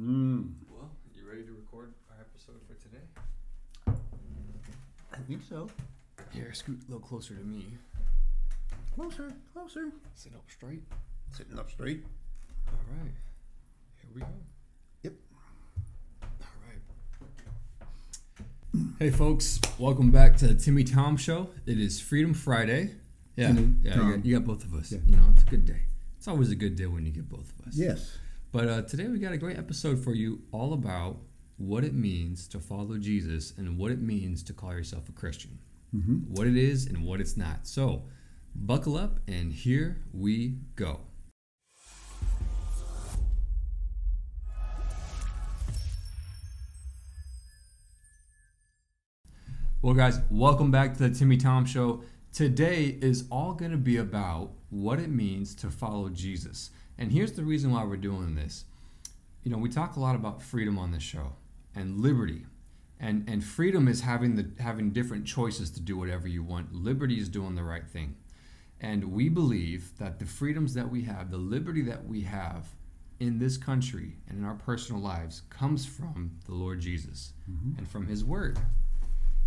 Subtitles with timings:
[0.00, 3.04] Mm, Well, you ready to record our episode for today?
[5.12, 5.68] I think so.
[6.32, 7.66] Here, scoot a little closer to me.
[8.94, 9.90] Closer, closer.
[10.14, 10.82] Sit up straight.
[11.32, 12.04] Sitting up straight.
[12.68, 13.12] All right.
[14.00, 14.26] Here we go.
[15.02, 15.12] Yep.
[16.22, 16.28] All
[16.66, 16.80] right.
[18.98, 19.60] Hey, folks.
[19.78, 21.50] Welcome back to the Timmy Tom Show.
[21.66, 22.94] It is Freedom Friday.
[23.36, 23.94] Yeah, Timmy, yeah.
[23.94, 24.10] You Tom.
[24.16, 24.92] got, you got both of us.
[24.92, 24.98] Yeah.
[25.06, 25.82] You know, it's a good day.
[26.16, 27.74] It's always a good day when you get both of us.
[27.76, 28.18] Yes.
[28.52, 31.18] But uh, today we got a great episode for you, all about
[31.56, 35.58] what it means to follow Jesus and what it means to call yourself a Christian.
[35.94, 36.34] Mm-hmm.
[36.34, 37.66] what it is and what it's not.
[37.66, 38.04] So,
[38.54, 41.00] buckle up and here we go.
[49.82, 52.02] Well, guys, welcome back to the Timmy Tom Show.
[52.32, 56.70] Today is all going to be about what it means to follow Jesus.
[57.00, 58.66] And here's the reason why we're doing this.
[59.42, 61.32] You know, we talk a lot about freedom on this show
[61.74, 62.44] and liberty.
[63.00, 66.74] And and freedom is having the having different choices to do whatever you want.
[66.74, 68.16] Liberty is doing the right thing.
[68.82, 72.68] And we believe that the freedoms that we have, the liberty that we have
[73.18, 77.78] in this country and in our personal lives comes from the Lord Jesus mm-hmm.
[77.78, 78.58] and from his word.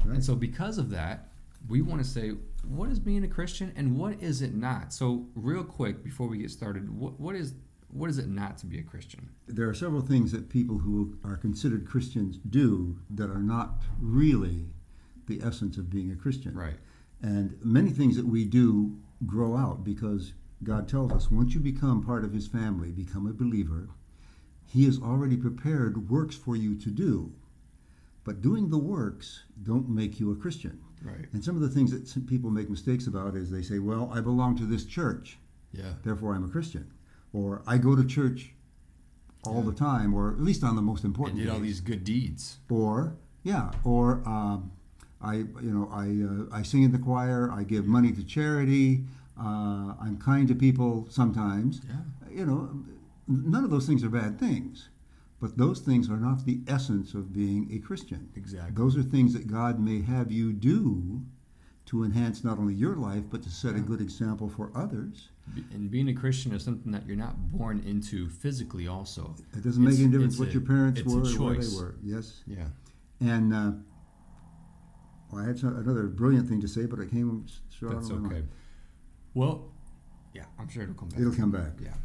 [0.04, 0.16] Right.
[0.16, 1.30] And so because of that,
[1.68, 2.32] we want to say
[2.68, 4.94] what is being a Christian and what is it not?
[4.94, 7.56] So real quick before we get started, what, what is
[7.90, 9.30] what is it not to be a Christian?
[9.48, 14.66] There are several things that people who are considered Christians do that are not really
[15.28, 16.56] the essence of being a Christian.
[16.56, 16.80] Right.
[17.22, 22.04] And many things that we do grow out because God tells us once you become
[22.04, 23.90] part of His family, become a believer,
[24.66, 27.32] He has already prepared works for you to do.
[28.24, 30.80] But doing the works don't make you a Christian.
[31.04, 31.26] Right.
[31.34, 34.10] And some of the things that some people make mistakes about is they say, well,
[34.14, 35.38] I belong to this church,
[35.74, 35.94] Yeah.
[36.04, 36.92] therefore I'm a Christian.
[37.34, 38.54] Or I go to church
[39.44, 39.72] all Yeah.
[39.72, 42.60] the time, or at least on the most And important did all these good deeds.
[42.70, 44.72] Or yeah, or um,
[45.22, 46.08] I you know I
[46.54, 47.52] uh, I sing in the choir.
[47.52, 49.06] I give money to charity.
[49.38, 51.82] Uh, I'm kind to people sometimes.
[51.88, 52.32] Yeah.
[52.40, 52.84] You know,
[53.28, 54.90] none of those things are bad things,
[55.44, 58.30] but those things are not the essence of being a Christian.
[58.38, 58.72] Exactly.
[58.82, 61.22] Those are things that God may have you do
[61.88, 65.28] to enhance not only your life but to set a good example for others.
[65.74, 69.36] And being a Christian is something that you're not born into physically, also.
[69.52, 71.96] It doesn't make any difference what a- your parents it's were or where they were.
[72.02, 72.42] Yes.
[72.48, 72.68] Yeah.
[73.20, 73.72] And uh,
[75.30, 77.46] well, I had some, another brilliant thing to say, but I came
[77.78, 78.36] short That's on my okay.
[78.36, 78.50] mind.
[79.34, 79.74] Well,
[80.34, 81.20] yeah, I'm sure it'll come back.
[81.20, 81.74] It'll come back.
[81.84, 81.96] Yeah.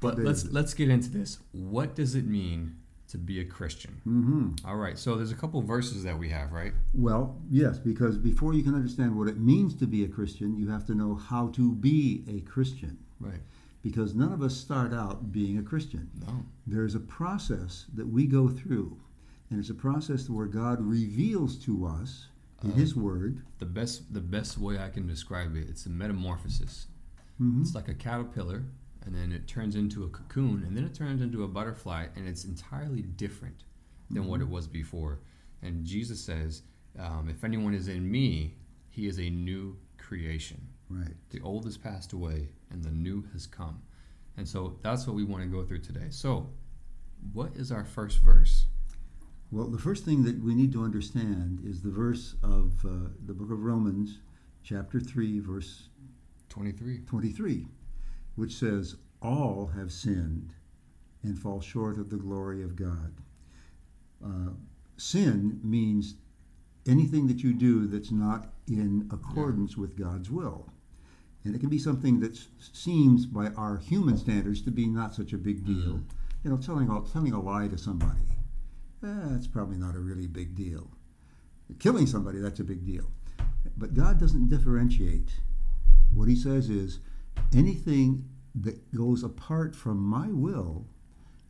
[0.00, 1.38] But let's let's get into this.
[1.52, 2.76] What does it mean
[3.08, 4.00] to be a Christian?
[4.04, 4.98] hmm All right.
[4.98, 6.72] So there's a couple verses that we have, right?
[6.94, 10.68] Well, yes, because before you can understand what it means to be a Christian, you
[10.70, 12.98] have to know how to be a Christian.
[13.20, 13.40] Right.
[13.82, 16.10] Because none of us start out being a Christian.
[16.26, 16.44] No.
[16.66, 18.98] There's a process that we go through,
[19.50, 22.26] and it's a process where God reveals to us
[22.64, 23.40] in Uh, His Word.
[23.60, 26.88] The best the best way I can describe it, it's a metamorphosis.
[27.40, 27.60] Mhm.
[27.62, 28.64] It's like a caterpillar,
[29.08, 32.28] and then it turns into a cocoon, and then it turns into a butterfly, and
[32.28, 33.64] it's entirely different
[34.10, 35.20] than what it was before.
[35.62, 36.62] And Jesus says,
[36.98, 38.58] um, "If anyone is in me,
[38.90, 40.68] he is a new creation.
[40.90, 41.16] Right.
[41.30, 43.80] The old has passed away, and the new has come."
[44.36, 46.10] And so that's what we want to go through today.
[46.10, 46.50] So,
[47.32, 48.66] what is our first verse?
[49.50, 53.32] Well, the first thing that we need to understand is the verse of uh, the
[53.32, 54.18] book of Romans,
[54.62, 55.88] chapter 3, verse
[56.50, 57.00] Twenty-three.
[57.06, 57.66] 23,
[58.38, 60.54] which says, All have sinned
[61.22, 63.12] and fall short of the glory of God.
[64.24, 64.50] Uh,
[64.96, 66.14] sin means
[66.86, 70.70] anything that you do that's not in accordance with God's will.
[71.44, 72.38] And it can be something that
[72.72, 76.00] seems, by our human standards, to be not such a big deal.
[76.44, 78.38] You know, telling a, telling a lie to somebody,
[79.02, 80.88] that's probably not a really big deal.
[81.78, 83.10] Killing somebody, that's a big deal.
[83.76, 85.30] But God doesn't differentiate.
[86.12, 87.00] What he says is
[87.54, 90.86] anything that goes apart from my will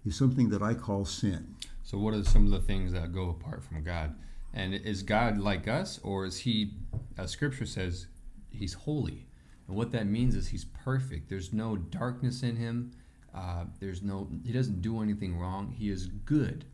[0.04, 1.56] is something that I call sin.
[1.82, 4.14] So, what are some of the things that go apart from God?
[4.52, 6.72] And is God like us, or is He,
[7.16, 8.06] as Scripture says,
[8.50, 9.26] He's holy?
[9.66, 11.28] And what that means is He's perfect.
[11.28, 12.92] There's no darkness in Him.
[13.34, 14.28] Uh, there's no.
[14.44, 15.74] He doesn't do anything wrong.
[15.78, 16.64] He is good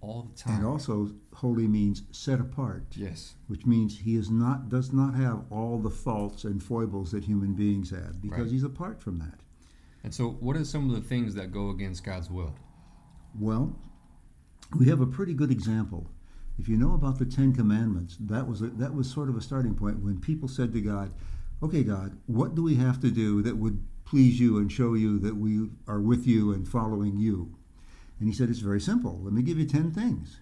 [0.00, 0.56] all the time.
[0.58, 3.34] And also holy means set apart, yes.
[3.48, 7.54] which means he is not does not have all the faults and foibles that human
[7.54, 8.50] beings have because Right.
[8.52, 9.40] he's apart from that.
[10.04, 12.54] And so, what are some of the things that go against God's will?
[13.38, 13.76] Well,
[14.78, 16.08] we have a pretty good example.
[16.58, 19.40] If you know about the Ten Commandments, that was a, that was sort of a
[19.40, 21.12] starting point when people said to God,
[21.62, 25.18] "Okay, God, what do we have to do that would please you and show you
[25.18, 27.54] that we are with you and following you?"
[28.18, 29.20] And he said, It's very simple.
[29.22, 30.40] Let me give you 10 things.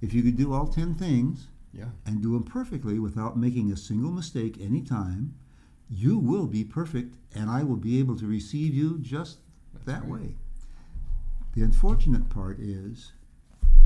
[0.00, 1.90] If you could do all 10 things Yeah.
[2.04, 5.34] and do them perfectly without making a single mistake any time,
[5.88, 9.38] you will be perfect and I will be able to receive you just
[9.72, 10.10] That's that right.
[10.22, 10.36] way.
[11.54, 13.12] The unfortunate part is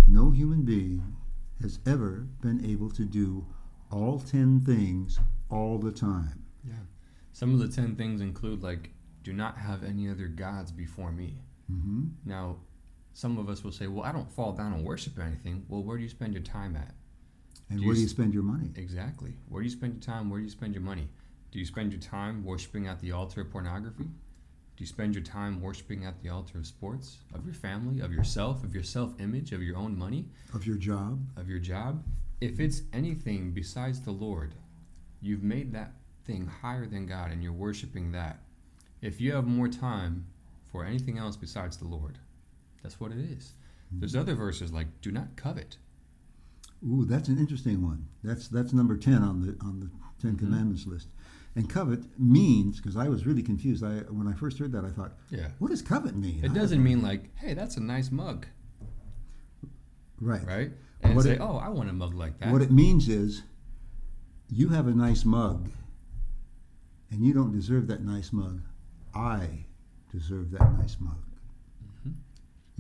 [0.08, 1.16] no human being
[1.62, 3.46] has ever been able to do
[3.90, 5.18] all 10 things
[5.50, 6.42] all the time.
[6.66, 6.74] Yeah.
[7.32, 8.90] Some of the 10 things include, like,
[9.22, 11.38] do not have any other gods before me.
[11.68, 12.56] hmm Now,
[13.20, 15.66] some of us will say, well, I don't fall down and worship anything.
[15.68, 16.94] Well, where do you spend your time at?
[17.68, 18.70] And Do where you do you spend your money?
[18.76, 19.34] Exactly.
[19.50, 20.30] Where do you spend your time?
[20.30, 21.06] Where do you spend your money?
[21.52, 24.04] Do you spend your time worshiping at the altar of pornography?
[24.04, 28.10] Do you spend your time worshiping at the altar of sports, of your family, of
[28.10, 30.24] yourself, of your self image, of your own money,
[30.54, 31.20] Of your job?
[31.36, 32.02] of your job?
[32.40, 34.54] If it's anything besides the Lord,
[35.20, 35.92] you've made that
[36.24, 38.38] thing higher than God and you're worshiping that.
[39.02, 40.24] If you have more time
[40.72, 42.16] for anything else besides the Lord,
[42.82, 43.52] that's what it is.
[43.92, 45.76] There's other verses like, do not covet.
[46.86, 48.06] Ooh, that's an interesting one.
[48.22, 49.90] That's that's number ten on the on the
[50.22, 50.38] 10 Mhm.
[50.38, 51.08] commandments list.
[51.56, 53.82] And covet means because I was really confused.
[53.84, 55.48] I when I first heard that, I thought, Yeah.
[55.58, 56.44] what does covet mean?
[56.44, 58.46] It doesn't mean like, hey, that's a nice mug,
[60.20, 60.46] right.
[60.46, 60.72] right?
[61.02, 62.52] And What say, it- oh, I want a mug like that.
[62.52, 63.42] What it means is,
[64.48, 65.70] you have a nice mug,
[67.10, 68.60] and you don't deserve that nice mug.
[69.14, 69.64] I
[70.12, 71.18] deserve that nice mug.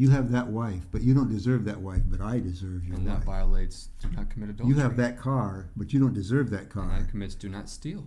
[0.00, 2.00] You have that wife, but you don't deserve that wife.
[2.06, 4.74] But I deserve your and that violates do not commit adultery.
[4.74, 6.98] You have that car, but you don't deserve that And car.
[6.98, 8.06] that commits do not steal.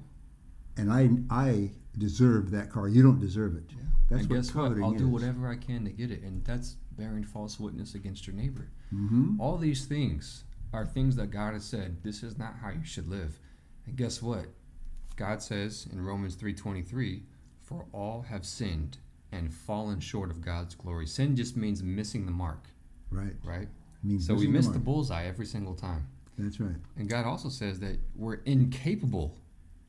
[0.76, 2.88] And I I deserve that car.
[2.88, 3.66] You don't deserve it.
[3.70, 3.76] Yeah.
[4.10, 4.72] That's and what guess what?
[4.82, 8.36] I'll do whatever I can to get it, and that's bearing false witness against your
[8.36, 8.72] neighbor.
[8.90, 11.98] hmm All these things are things that God has said.
[12.02, 13.38] This is not how you should live.
[13.86, 14.48] And guess what?
[15.16, 17.28] God says in Romans three twenty three,
[17.62, 18.98] "For all have sinned
[19.34, 22.68] and fallen short of God's glory." Sin just means missing the mark,
[23.12, 23.36] Right.
[23.44, 23.68] right?
[24.04, 24.84] Means So we miss the mark.
[24.86, 26.06] bullseye every single time.
[26.38, 26.76] That's right.
[26.98, 29.38] And God also says that we're incapable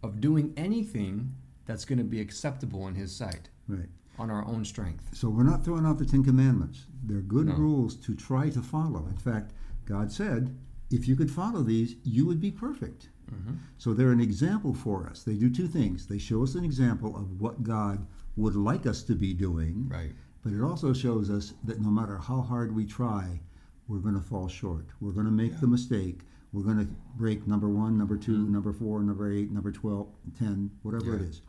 [0.02, 1.34] of doing anything
[1.66, 3.88] that's going to be acceptable in His sight Right.
[4.18, 5.08] on our own strength.
[5.16, 6.86] So we're not throwing out the Ten Commandments.
[7.02, 7.56] They're good No.
[7.56, 9.06] rules to try to follow.
[9.06, 9.52] In fact,
[9.86, 10.54] God said,
[10.90, 13.08] if you could follow these, you would be perfect.
[13.30, 15.22] hmm So they're an example for us.
[15.24, 16.06] They do two things.
[16.06, 20.12] They show us an example of what God would like us to be doing, Right.
[20.42, 23.40] but it also shows us that no matter how hard we try,
[23.88, 24.86] we're going to fall short.
[25.00, 25.60] We're going to make Yeah.
[25.60, 26.24] the mistake.
[26.52, 28.50] We're going to break number one, number 2 Mhm.
[28.50, 31.28] number four, number eight, number 12, 10, whatever it Yeah.
[31.28, 31.42] is.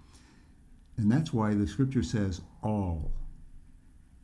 [0.97, 3.11] And that's why the scripture says all.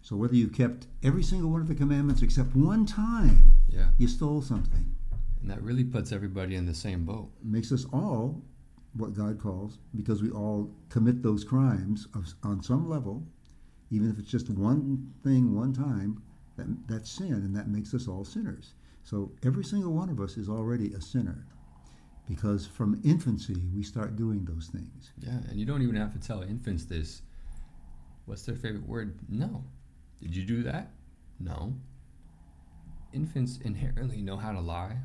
[0.01, 3.91] So whether you kept every single one of the commandments except one time, Yeah.
[3.97, 4.95] you stole something.
[5.41, 7.31] And that really puts everybody in the same boat.
[7.43, 8.43] makes us all
[8.93, 13.23] what God calls, because we all commit those crimes of, on some level,
[13.89, 16.21] even if it's just one thing, one time,
[16.57, 18.73] that, that's sin, and that makes us all sinners.
[19.03, 21.45] So every single one of us is already a sinner,
[22.27, 25.11] because from infancy we start doing those things.
[25.19, 25.39] Yeah.
[25.49, 27.21] And you don't even have to tell infants this.
[28.25, 29.17] What's their favorite word?
[29.29, 29.63] No.
[30.21, 30.91] Did you do that?
[31.39, 31.73] No.
[33.13, 34.97] Infants inherently know how to lie,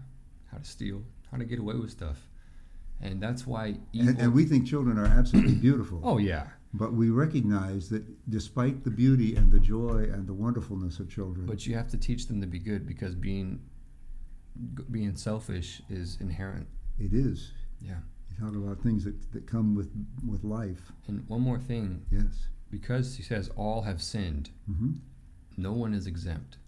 [0.51, 2.19] how to steal, how to get away with stuff.
[3.03, 4.09] And that's why evil.
[4.11, 6.01] And, and we think children are absolutely beautiful.
[6.05, 6.49] oh, yeah.
[6.75, 11.47] But we recognize that despite the beauty and the joy and the wonderfulness of children,
[11.47, 13.61] But you have to teach them to be good because being
[14.91, 16.67] being selfish is inherent.
[16.99, 17.53] it is.
[17.81, 17.99] Yeah.
[18.31, 19.91] You talk about things that, that come with
[20.27, 20.93] with life.
[21.07, 22.49] And one more thing, Yes.
[22.71, 24.93] because he says all have sinned, hmm
[25.59, 26.59] no one is exempt,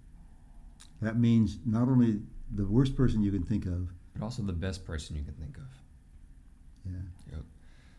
[1.02, 2.20] That means not only
[2.54, 3.92] the worst person you can think of.
[4.14, 5.64] but also the best person you can think of.
[6.84, 7.38] Yeah.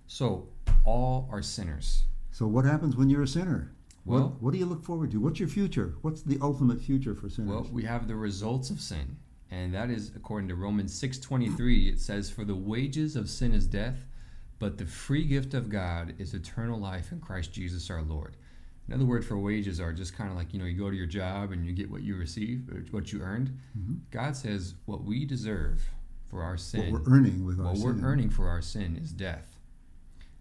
[0.07, 0.47] So
[0.85, 2.03] all are sinners.
[2.31, 3.71] So what happens when you're a sinner?
[4.05, 5.19] Well- what, what do you look forward to?
[5.19, 5.95] What's your future?
[6.01, 7.51] What's the ultimate future for sinners?
[7.51, 9.17] Well, we have the results of sin,
[9.51, 11.89] and that is according to Romans 6:23.
[11.89, 14.07] It says, "For the wages of sin is death,
[14.57, 18.35] but the free gift of God is eternal life in Christ Jesus our Lord."
[18.87, 21.05] Another word for wages are just kind of like you know you go to your
[21.05, 23.55] job and you get what you receive, what you earned.
[23.77, 23.99] Mhm.
[24.09, 25.91] God says what we deserve
[26.29, 27.85] for our sin, what we're earning with what sin.
[27.85, 29.57] we're earning for our sin is death.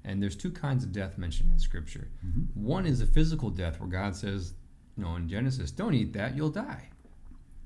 [0.05, 2.09] And there's two kinds of death mentioned in Scripture.
[2.25, 2.55] Mhm.
[2.55, 4.55] One is a physical death, where God says,
[4.97, 6.91] you know, in Genesis, don't eat that, you'll die.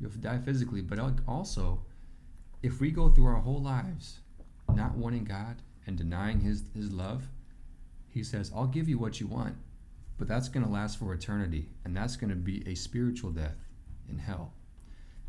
[0.01, 0.83] You'll die physically.
[0.83, 1.85] But also,
[2.63, 4.21] if we go through our whole lives
[4.73, 7.29] not wanting God and denying His, His love,
[8.09, 9.57] He says, I'll give you what you want,
[10.19, 11.71] but that's going to last for eternity.
[11.85, 13.67] And that's going to be a spiritual death
[14.09, 14.55] in hell.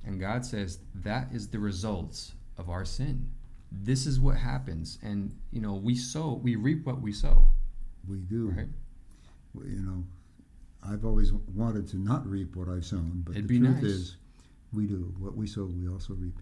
[0.06, 3.32] And God says, that is the results of our sin.
[3.72, 5.00] This is what happens.
[5.02, 7.48] And, you know, we sow, we reap what we sow,
[8.08, 8.50] We do.
[8.56, 8.68] right?
[9.56, 10.04] You know,
[10.84, 13.84] I've always wanted to not reap what I've sown, but It'd the truth nice.
[13.84, 14.18] is,
[14.74, 16.40] we do what we sow, we also reap.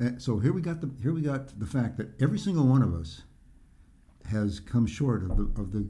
[0.00, 2.80] Uh, so here we got the here we got the fact that every single one
[2.82, 3.22] of us
[4.26, 5.86] has come short of the of the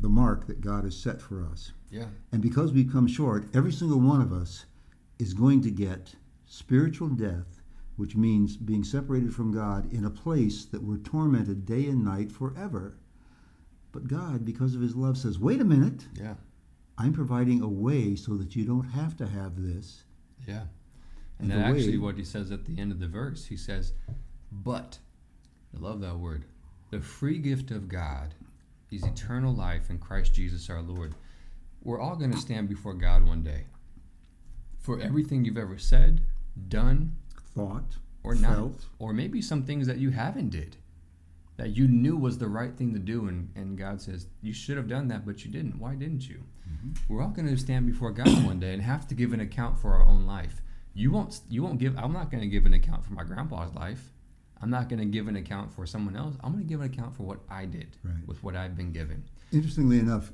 [0.00, 2.06] the mark that God has set for us, Yeah.
[2.32, 4.64] and because we come short, every single one of us
[5.20, 6.14] is going to get
[6.46, 7.57] spiritual death,
[7.98, 12.30] which means being separated from God in a place that we're tormented day and night
[12.30, 12.96] forever.
[13.90, 16.34] But God, because of His love, says, "Wait a minute." Yeah.
[16.96, 20.04] I'm providing a way so that you don't have to have this.
[20.46, 20.66] Yeah.
[21.40, 23.92] And And, actually, way- what he says at the end of the verse, he says,
[24.52, 25.00] "But
[25.74, 26.44] I love that word.
[26.90, 28.34] The free gift of God
[28.90, 31.16] is eternal life in Christ Jesus our Lord."
[31.82, 33.66] We're all going to stand before God one day.
[34.78, 36.22] For everything you've ever said,
[36.68, 37.16] done,
[37.58, 38.86] Thought, or not, felt.
[38.98, 40.76] or maybe some things that you haven't did,
[41.56, 44.76] that you knew was the right thing to do, and, and God says you should
[44.76, 45.78] have done that, but you didn't.
[45.78, 46.44] Why didn't you?
[46.70, 46.90] Mm-hmm.
[47.12, 49.78] We're all going to stand before God one day and have to give an account
[49.78, 50.62] for our own life.
[50.94, 51.40] You won't.
[51.48, 51.96] You won't give.
[51.98, 54.12] I'm not going to give an account for my grandpa's life.
[54.60, 56.34] I'm not going to give an account for someone else.
[56.42, 58.26] I'm going to give an account for what I did Right.
[58.26, 59.22] with what I've been given.
[59.52, 60.32] Interestingly enough,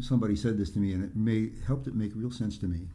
[0.00, 2.88] somebody said this to me, and it may helped it make real sense to me.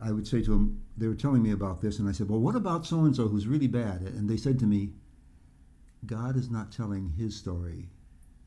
[0.00, 2.40] I would say to them, they were telling me about this, and I said, "Well,
[2.40, 4.92] what about so and so who's really bad?" And they said to me,
[6.04, 7.88] "God is not telling his story;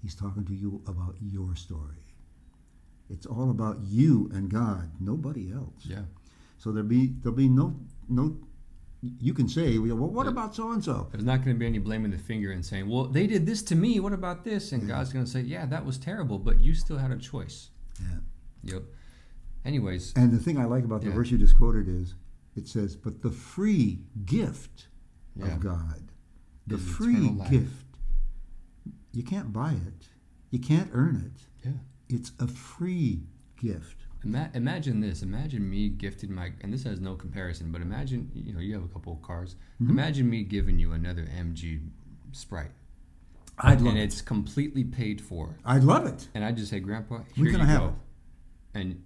[0.02, 2.06] He's talking to you about your story.
[3.10, 6.06] It's all about you and God, nobody else." Yeah.
[6.58, 8.38] So there'll be there'll be no no.
[9.02, 10.32] You can say, "Well, what Yeah.
[10.32, 12.88] about so and so?" There's not going to be any blaming the finger and saying,
[12.88, 14.00] "Well, they did this to me.
[14.00, 16.98] What about this?" And God's going to say, "Yeah, that was terrible, but you still
[16.98, 17.70] had a choice."
[18.02, 18.20] Yeah.
[18.64, 18.84] Yep.
[19.66, 21.16] Anyways, And the thing I like about the Yeah.
[21.16, 22.16] verse you just quoted is
[22.56, 24.88] it says, But the free gift
[25.36, 25.48] yeah.
[25.56, 26.12] of God,
[26.68, 27.86] the Is free gift,
[29.12, 30.10] you can't buy it,
[30.52, 31.48] you can't earn it.
[31.66, 31.74] Yeah.
[32.16, 33.24] It's a free
[33.58, 33.98] gift.
[34.24, 35.22] Ima- imagine this.
[35.24, 38.84] Imagine me gifting my, and this has no comparison, but imagine, you know, you have
[38.84, 39.56] a couple of cars.
[39.82, 39.90] Mhm.
[39.92, 41.80] Imagine me giving you another MG
[42.34, 42.72] Sprite.
[43.60, 44.04] I'd love and it.
[44.04, 45.58] it's completely paid for.
[45.66, 46.28] I'd love it.
[46.34, 47.88] And I just say, Grandpa, here can you have go.
[47.90, 47.94] it?
[48.74, 49.02] And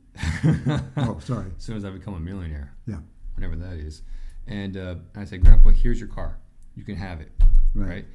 [0.98, 1.52] Oh, sorry.
[1.58, 3.00] as soon as I become a millionaire, Yeah.
[3.36, 4.02] whenever that is,
[4.48, 6.38] and uh, I say, Grandpa, here's your car.
[6.76, 7.32] You can have it.
[7.74, 7.88] Right.
[7.90, 8.06] right?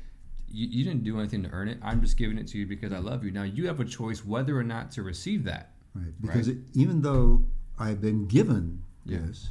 [0.49, 1.79] You, you didn't do anything to earn it.
[1.83, 3.31] I'm just giving it to you because I love you.
[3.31, 5.73] Now you have a choice whether or not to receive that.
[5.95, 6.13] Right.
[6.21, 7.45] Because It, even though
[7.79, 9.19] I've been given Yeah.
[9.27, 9.49] this,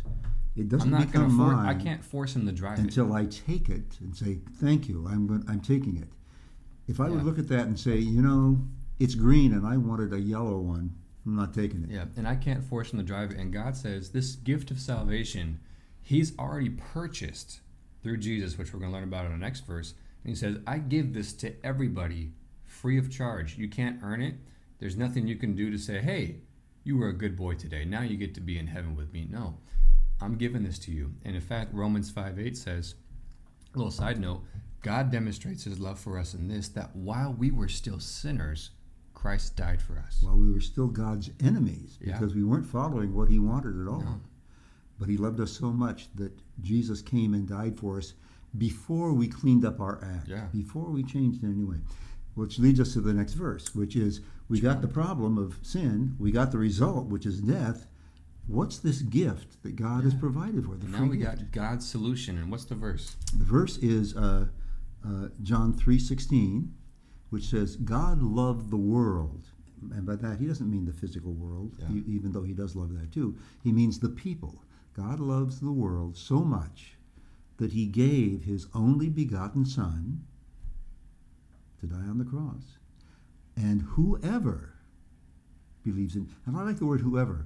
[0.55, 1.53] it doesn't I'm not become force.
[1.53, 2.81] mine I can't force him to drive it.
[2.83, 6.07] until I take it and say, "Thank you, I'm going, I'm taking it."
[6.87, 7.15] If I Yeah.
[7.15, 8.65] would look at that and say, "You know,
[8.99, 10.95] it's green and I wanted a yellow one,"
[11.27, 11.89] I'm not taking it.
[11.89, 13.37] Yeah, and I can't force him to drive it.
[13.37, 15.59] And God says this gift of salvation,
[16.01, 17.59] He's already purchased
[18.01, 19.93] through Jesus, which we're going to learn about in the next verse.
[20.23, 22.31] And He says, I give this to everybody
[22.63, 23.57] free of charge.
[23.57, 24.35] You can't earn it.
[24.79, 26.37] There's nothing you can do to say, hey,
[26.85, 27.83] you were a good boy today.
[27.83, 29.27] Now you get to be in heaven with me.
[29.29, 29.57] No,
[30.21, 31.13] I'm giving this to you.
[31.25, 32.95] And in fact, Romans 5 8 says,
[33.75, 34.43] a little side note,
[34.81, 38.69] God demonstrates His love for us in this, that while we were still sinners,
[39.17, 40.19] Christ died for us.
[40.21, 42.13] While we were still God's enemies, Yeah.
[42.19, 44.01] because we weren't following what He wanted at all.
[44.01, 44.21] No.
[44.99, 46.31] But He loved us so much that
[46.61, 48.13] Jesus came and died for us
[48.57, 50.47] before we cleaned up our act, Yeah.
[50.53, 51.81] before we changed in any way.
[52.35, 56.15] Which leads us to the next verse, which is we got the problem of sin,
[56.19, 57.87] we got the result, which is death.
[58.45, 60.75] What's this gift that God has provided for?
[60.75, 61.37] The And now we gift.
[61.39, 62.37] got God's solution.
[62.37, 63.15] And what's the verse?
[63.35, 64.47] The verse is uh,
[65.03, 66.73] uh, John three sixteen,
[67.29, 69.43] which says, "God loved the world,"
[69.91, 71.91] and by that he doesn't mean the physical world, Yeah.
[71.93, 73.35] e- even though he does love that too.
[73.63, 74.63] He means the people.
[74.93, 76.97] God loves the world so much
[77.57, 80.23] that he gave his only begotten Son
[81.79, 82.77] to die on the cross,
[83.55, 84.73] and whoever
[85.83, 87.45] believes in, and I like the word whoever.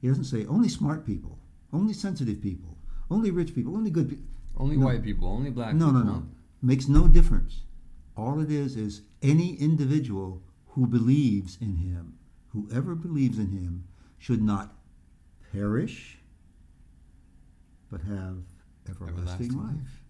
[0.00, 1.38] He doesn't say only smart people,
[1.72, 2.76] only sensitive people,
[3.10, 4.26] only rich people, only good people.
[4.56, 4.86] Only No.
[4.86, 6.04] white people, only black No, people.
[6.04, 6.26] no, no.
[6.62, 7.62] Makes no difference.
[8.16, 12.18] All it is is any individual who believes in him,
[12.52, 13.84] whoever believes in him,
[14.18, 14.74] should not
[15.52, 16.18] perish,
[17.90, 18.38] but have
[18.88, 20.00] everlasting, life.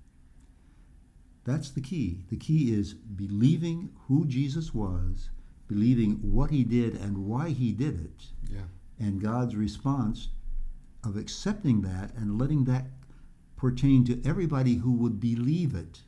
[1.44, 2.24] That's the key.
[2.30, 5.30] The key is believing who Jesus was,
[5.68, 8.64] believing what he did and why he did it, Yeah.
[8.98, 10.28] and God's response
[11.02, 12.86] of accepting that and letting that
[13.56, 16.02] pertain to everybody who would believe it.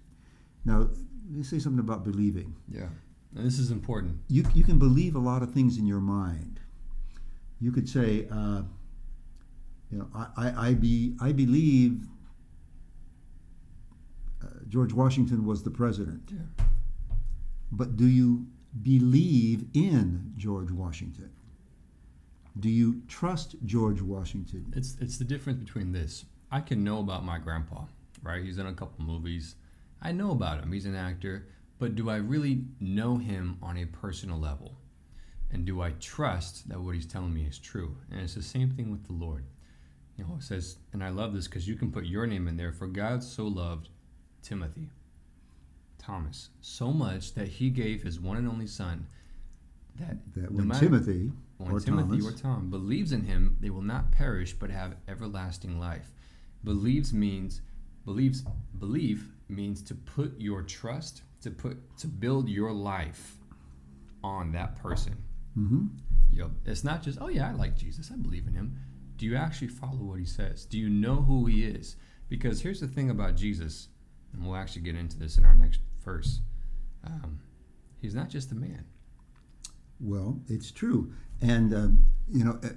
[0.66, 2.54] Now, let me say something about believing.
[2.68, 2.88] Yeah.
[3.36, 4.18] And this is important.
[4.28, 6.60] You, you can believe a lot of things in your mind.
[7.60, 8.62] You could say, uh,
[9.90, 12.00] you know, I, I, I, be, I believe
[14.42, 16.32] uh, George Washington was the president.
[16.32, 16.64] Yeah.
[17.70, 18.46] But do you
[18.82, 21.30] believe in George Washington?
[22.58, 24.72] Do you trust George Washington?
[24.74, 26.24] It's it's the difference between this.
[26.50, 27.82] I can know about my grandpa,
[28.22, 28.42] right?
[28.42, 29.56] He's in a couple movies.
[30.02, 30.72] I know about him.
[30.72, 31.46] He's an actor,
[31.78, 34.76] but do I really know him on a personal level?
[35.52, 37.96] And do I trust that what he's telling me is true?
[38.10, 39.44] And it's the same thing with the Lord.
[40.16, 42.56] You know, it says, and I love this because you can put your name in
[42.56, 42.72] there.
[42.72, 43.88] For God so loved
[44.42, 44.88] Timothy,
[45.98, 49.06] Thomas, so much that he gave his one and only son.
[49.96, 53.56] That, That no when matter- Timothy when or Timothy Thomas, or Tom believes in him,
[53.60, 56.10] they will not perish but have everlasting life.
[56.64, 57.60] Believes means
[58.04, 58.44] believes
[58.78, 63.38] believe means to put your trust, to put to build your life
[64.24, 65.16] on that person.
[65.56, 65.90] Mhm.
[66.32, 68.76] You know, it's not just oh yeah, I like Jesus, I believe in him.
[69.16, 70.66] Do you actually follow what he says?
[70.66, 71.96] Do you know who he is?
[72.28, 73.88] Because here's the thing about Jesus,
[74.32, 76.40] and we'll actually get into this in our next verse.
[77.04, 77.40] Um,
[78.00, 78.84] he's not just a man.
[80.00, 81.88] Well, it's true, and uh,
[82.28, 82.70] you know, uh,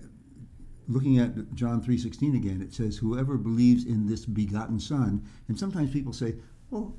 [0.88, 5.60] looking at John three sixteen again, it says, "Whoever believes in this begotten Son." And
[5.60, 6.36] sometimes people say,
[6.70, 6.96] "Well,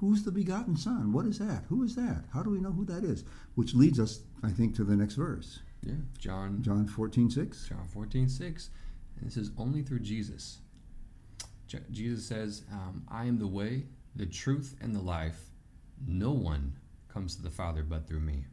[0.00, 1.12] who's the begotten Son?
[1.12, 1.64] What is that?
[1.68, 2.24] Who is that?
[2.32, 3.24] How do we know who that is?"
[3.54, 7.68] Which leads us, I think, to the next verse, Yeah, John John fourteen six.
[7.68, 8.70] John 14, 6.
[9.18, 10.58] And this is only through Jesus.
[11.66, 13.86] Je- Jesus says, um, I am the way,
[14.16, 15.50] the truth, and the life.
[16.06, 16.74] No one
[17.08, 18.44] comes to the Father but through me.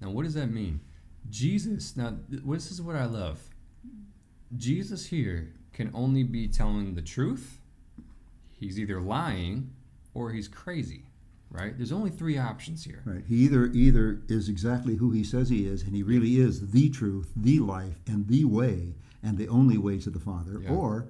[0.00, 0.80] Now, what does that mean?
[1.30, 3.40] Jesus, now, th- this is what I love.
[4.56, 7.58] Jesus here can only be telling the truth,
[8.62, 9.70] he's either lying,
[10.14, 11.04] or he's crazy,
[11.50, 11.76] right?
[11.76, 13.02] There's only three options here.
[13.04, 13.24] Right.
[13.26, 16.88] He either either is exactly who he says he is, and he really is the
[16.90, 20.70] truth, the life, and the way, and the only way to the Father, Yeah.
[20.70, 21.08] or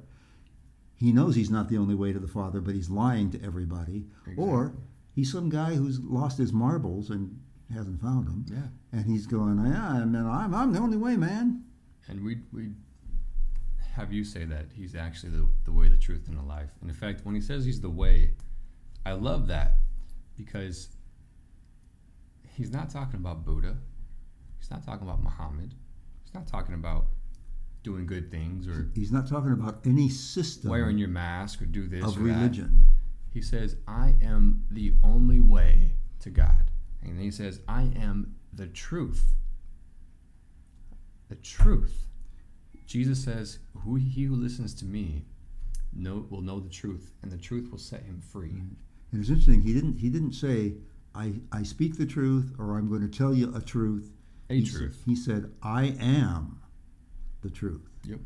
[0.95, 4.07] he knows he's not the only way to the Father, but he's lying to everybody,
[4.23, 4.35] exactly.
[4.45, 4.75] or
[5.15, 7.39] he's some guy who's lost his marbles and
[7.73, 8.69] hasn't found them, Yeah.
[8.93, 11.65] and he's going, "Yeah, man, I'm I'm the only way, man."
[12.09, 12.71] And we we
[13.93, 16.71] have you say that he's actually the, the way, the truth, and the life.
[16.81, 18.33] And in fact, when he says he's the way,
[19.05, 19.77] I love that
[20.37, 20.89] because
[22.49, 23.77] he's not talking about Buddha.
[24.59, 25.75] He's not talking about Muhammad.
[26.23, 27.07] He's not talking about
[27.83, 31.89] doing good things or He's not talking about any system wearing your mask or do
[31.89, 32.35] this of or that.
[32.35, 32.85] religion.
[33.33, 36.71] He says, I am the only way to God.
[37.03, 39.35] And then he says, I am the truth.
[41.29, 42.07] The truth.
[42.93, 45.25] Jesus says, who he who listens to me
[45.95, 48.51] know, will know the truth, and the truth will set him free.
[49.11, 49.63] And it's interesting.
[49.63, 50.75] He didn't he didn't say,
[51.15, 54.13] "I I speak the truth," or "I'm going to tell you a truth."
[54.51, 55.03] A He sa- truth.
[55.07, 56.61] he said, "I am
[57.41, 58.21] the truth." Yep.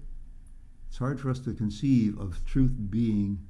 [0.88, 3.46] It's hard for us to conceive of truth being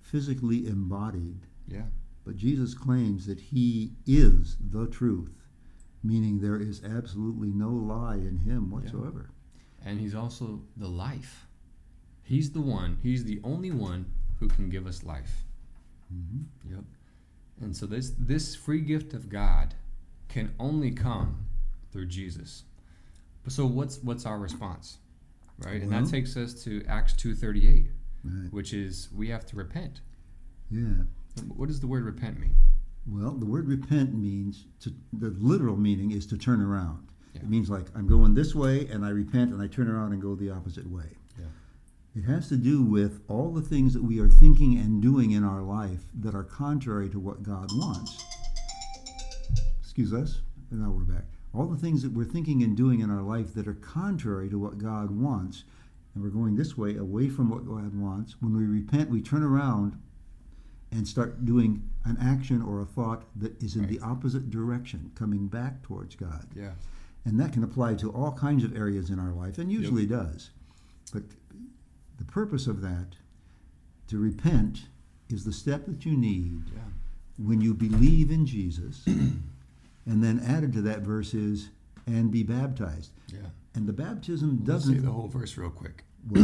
[0.00, 1.88] physically embodied, Yeah.
[2.24, 5.34] but Jesus claims that he is the truth,
[6.02, 9.30] meaning there is absolutely no lie in him whatsoever.
[9.86, 11.46] And he's also the life.
[12.24, 14.06] He's the one, he's the only one
[14.40, 15.44] who can give us life.
[16.12, 16.44] Mhm.
[16.68, 16.84] Yep.
[17.60, 19.74] And so this this free gift of God
[20.28, 21.46] can only come
[21.92, 22.64] through Jesus.
[23.44, 24.98] But so what's what's our response?
[25.58, 25.80] Right?
[25.80, 27.90] and that takes us to Acts 2:38,
[28.24, 28.52] Right.
[28.52, 30.00] which is we have to repent.
[30.70, 31.04] Yeah.
[31.46, 32.56] What does the word repent mean?
[33.06, 37.06] Well, the word repent means to the literal meaning is to turn around.
[37.36, 37.42] Yeah.
[37.42, 40.20] It means like I'm going this way and I repent and I turn around and
[40.20, 41.16] go the opposite way.
[41.38, 41.46] Yeah.
[42.16, 45.44] It has to do with all the things that we are thinking and doing in
[45.44, 48.24] our life that are contrary to what God wants.
[49.80, 50.40] Excuse us.
[50.70, 51.24] And now we're back.
[51.54, 54.58] All the things that we're thinking and doing in our life that are contrary to
[54.58, 55.64] what God wants,
[56.14, 58.36] and we're going this way away from what God wants.
[58.40, 59.98] When we repent, we turn around
[60.92, 65.46] and start doing an action or a thought that is in the opposite direction, coming
[65.48, 66.46] back towards God.
[66.54, 66.72] Yeah.
[67.26, 70.50] And that can apply to all kinds of areas in our life, and usually does.
[71.12, 71.24] But
[72.18, 73.16] the purpose of that,
[74.08, 74.86] to repent,
[75.28, 76.82] is the step that you need Yeah.
[77.44, 79.04] when you believe in Jesus.
[79.06, 81.70] and then added to that verse is,
[82.06, 83.10] and be baptized.
[83.26, 83.40] Yeah.
[83.74, 85.04] And the baptism Let's say doesn't.
[85.04, 86.04] the whole verse real quick.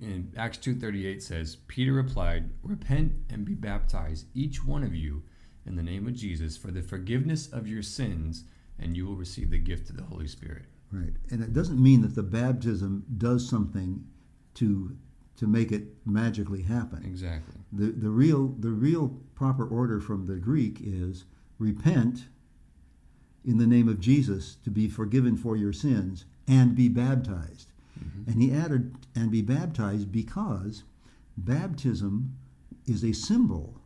[0.00, 5.22] in Acts 2:38 says, Peter replied, "Repent and be baptized each one of you
[5.66, 8.44] in the name of Jesus for the forgiveness of your sins,
[8.80, 11.14] and you will receive the gift of the Holy Spirit." right.
[11.30, 14.04] And it doesn't mean that the baptism does something
[14.54, 14.96] to
[15.36, 17.02] to make it magically happen.
[17.04, 17.54] Exactly.
[17.72, 21.24] The, the real the real proper order from the Greek is
[21.58, 22.26] repent
[23.44, 27.72] in the name of Jesus to be forgiven for your sins and be baptized.
[27.98, 28.30] Mm-hmm.
[28.30, 30.82] And he added and be baptized because
[31.36, 32.36] baptism
[32.86, 33.80] is a symbol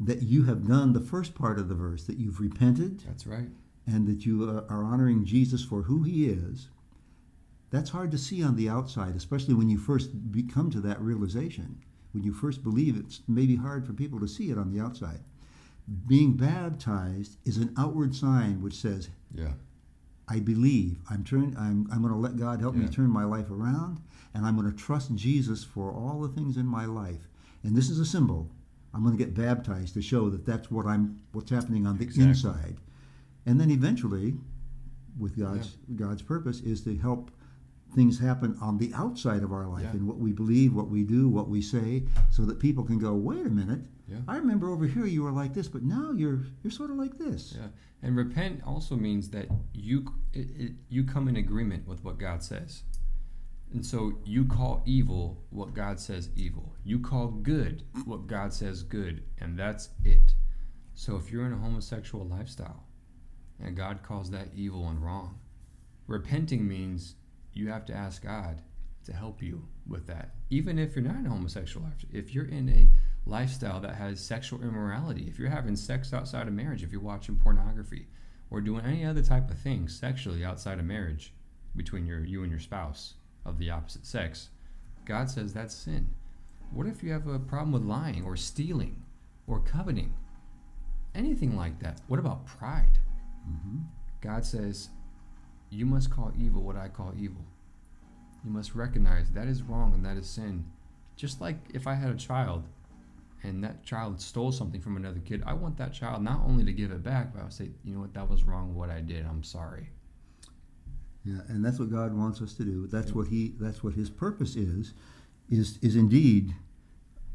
[0.00, 3.48] that you have done the first part of the verse that you've repented That's right.
[3.86, 6.68] And that you uh, are honoring Jesus for who he is,
[7.70, 10.10] that's hard to see on the outside, especially when you first
[10.52, 11.78] come to that realization.
[12.12, 15.20] When you first believe, it's maybe hard for people to see it on the outside.
[16.06, 19.52] Being baptized is an outward sign which says, Yeah.
[20.28, 20.98] I believe.
[21.08, 21.54] I'm turn.
[21.56, 24.00] I'm, I'm going to let God help me turn my life around,
[24.34, 27.28] and I'm going to trust Jesus for all the things in my life.
[27.62, 28.50] And this is a symbol.
[28.92, 31.20] I'm going to get baptized to show that that's what I'm.
[31.32, 32.28] What's happening on the Exactly.
[32.30, 32.76] inside,
[33.46, 34.34] and then eventually,
[35.18, 37.30] with God's God's purpose is to help
[37.94, 39.92] things happen on the outside of our life Yeah.
[40.00, 43.14] in what we believe, what we do, what we say, so that people can go,
[43.14, 43.80] wait a minute.
[44.08, 44.18] Yeah.
[44.28, 47.16] I remember over here you were like this, but now you're you're sort of like
[47.18, 47.54] this.
[47.56, 47.68] Yeah,
[48.02, 52.42] and repent also means that you it, it, you come in agreement with what God
[52.42, 52.82] says,
[53.72, 56.74] and so you call evil what God says evil.
[56.84, 60.34] You call good what God says good, and that's it.
[60.94, 62.85] So if you're in a homosexual lifestyle,
[63.62, 65.38] and God calls that evil and wrong,
[66.06, 67.14] repenting means
[67.52, 68.62] you have to ask God
[69.04, 70.34] to help you with that.
[70.50, 72.90] Even if you're not in a homosexual lifestyle, if you're in a
[73.28, 77.36] lifestyle that has sexual immorality, if you're having sex outside of marriage, if you're watching
[77.36, 78.06] pornography,
[78.50, 81.32] or doing any other type of thing sexually outside of marriage
[81.74, 83.14] between your you and your spouse
[83.44, 84.50] of the opposite sex,
[85.04, 86.08] God says that's sin.
[86.72, 89.02] What if you have a problem with lying or stealing
[89.46, 90.14] or coveting?
[91.14, 92.00] Anything like that.
[92.08, 92.98] What about pride?
[93.48, 93.78] Mm-hmm.
[94.20, 94.90] God says,
[95.70, 97.44] You must call evil what I call evil.
[98.44, 100.64] You must recognize that is wrong and that is sin.
[101.16, 102.64] Just like if I had a child
[103.42, 106.72] and that child stole something from another kid, I want that child not only to
[106.72, 109.00] give it back, but I would say, You know what, that was wrong what I
[109.00, 109.26] did.
[109.26, 109.90] I'm sorry.
[111.24, 112.86] Yeah, and that's what God wants us to do.
[112.86, 114.94] That's what he that's what his purpose is
[115.50, 116.54] is is indeed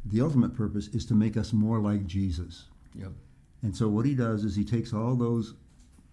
[0.05, 2.67] the ultimate purpose is to make us more like Jesus.
[2.95, 3.11] Yep.
[3.61, 5.55] And so what he does is he takes all those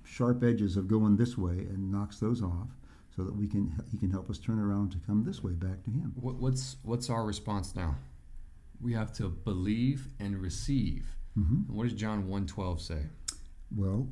[0.09, 2.69] sharp edges of going this way and knocks those off
[3.15, 5.83] so that we can he can help us turn around to come this way back
[5.85, 6.13] to him.
[6.17, 7.97] What, what's what's our response now?
[8.81, 11.05] We have to believe and receive.
[11.37, 11.69] Mhm.
[11.69, 13.03] And what does John 1.12 say?
[13.75, 14.09] Well,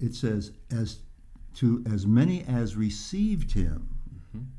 [0.00, 1.00] it says as
[1.54, 3.88] to as many as received him,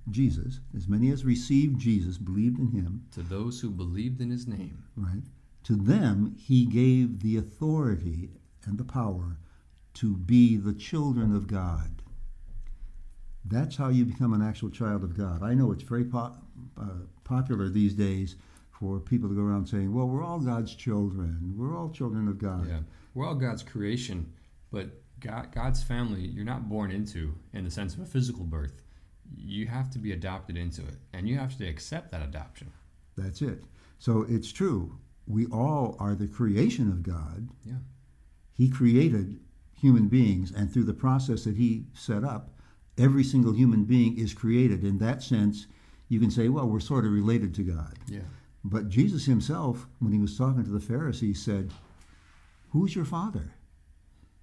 [0.10, 4.48] Jesus, as many as received Jesus, believed in him, To those who believed in his
[4.48, 4.84] name.
[4.96, 5.22] right?
[5.66, 8.32] To them he gave the authority
[8.66, 9.38] and the power
[9.98, 12.04] to be the children of God.
[13.46, 15.42] That's how you become an actual child of God.
[15.42, 16.36] I know it's very po-
[16.80, 18.36] uh, popular these days
[18.70, 21.56] for people to go around saying, "Well, we're all God's children.
[21.58, 22.82] We're all children of God." Yeah,
[23.16, 24.34] we're all God's creation,
[24.72, 28.84] but God, God's family you're not born into in the sense of a physical birth.
[29.36, 32.72] You have to be adopted into it, and you have to accept that adoption.
[33.16, 33.64] That's it.
[33.98, 35.00] So it's true.
[35.26, 37.50] We all are the creation of God.
[37.66, 37.80] Yeah.
[38.54, 39.40] He created
[39.80, 42.50] human beings, and through the process that He set up,
[42.98, 44.84] every single human being is created.
[44.84, 45.68] In that sense,
[46.10, 47.98] you can say, well, we're sort of related to God.
[48.08, 48.22] Yeah.
[48.64, 51.72] But Jesus Himself, when He was talking to the Pharisees, said,
[52.72, 53.54] Who's your father?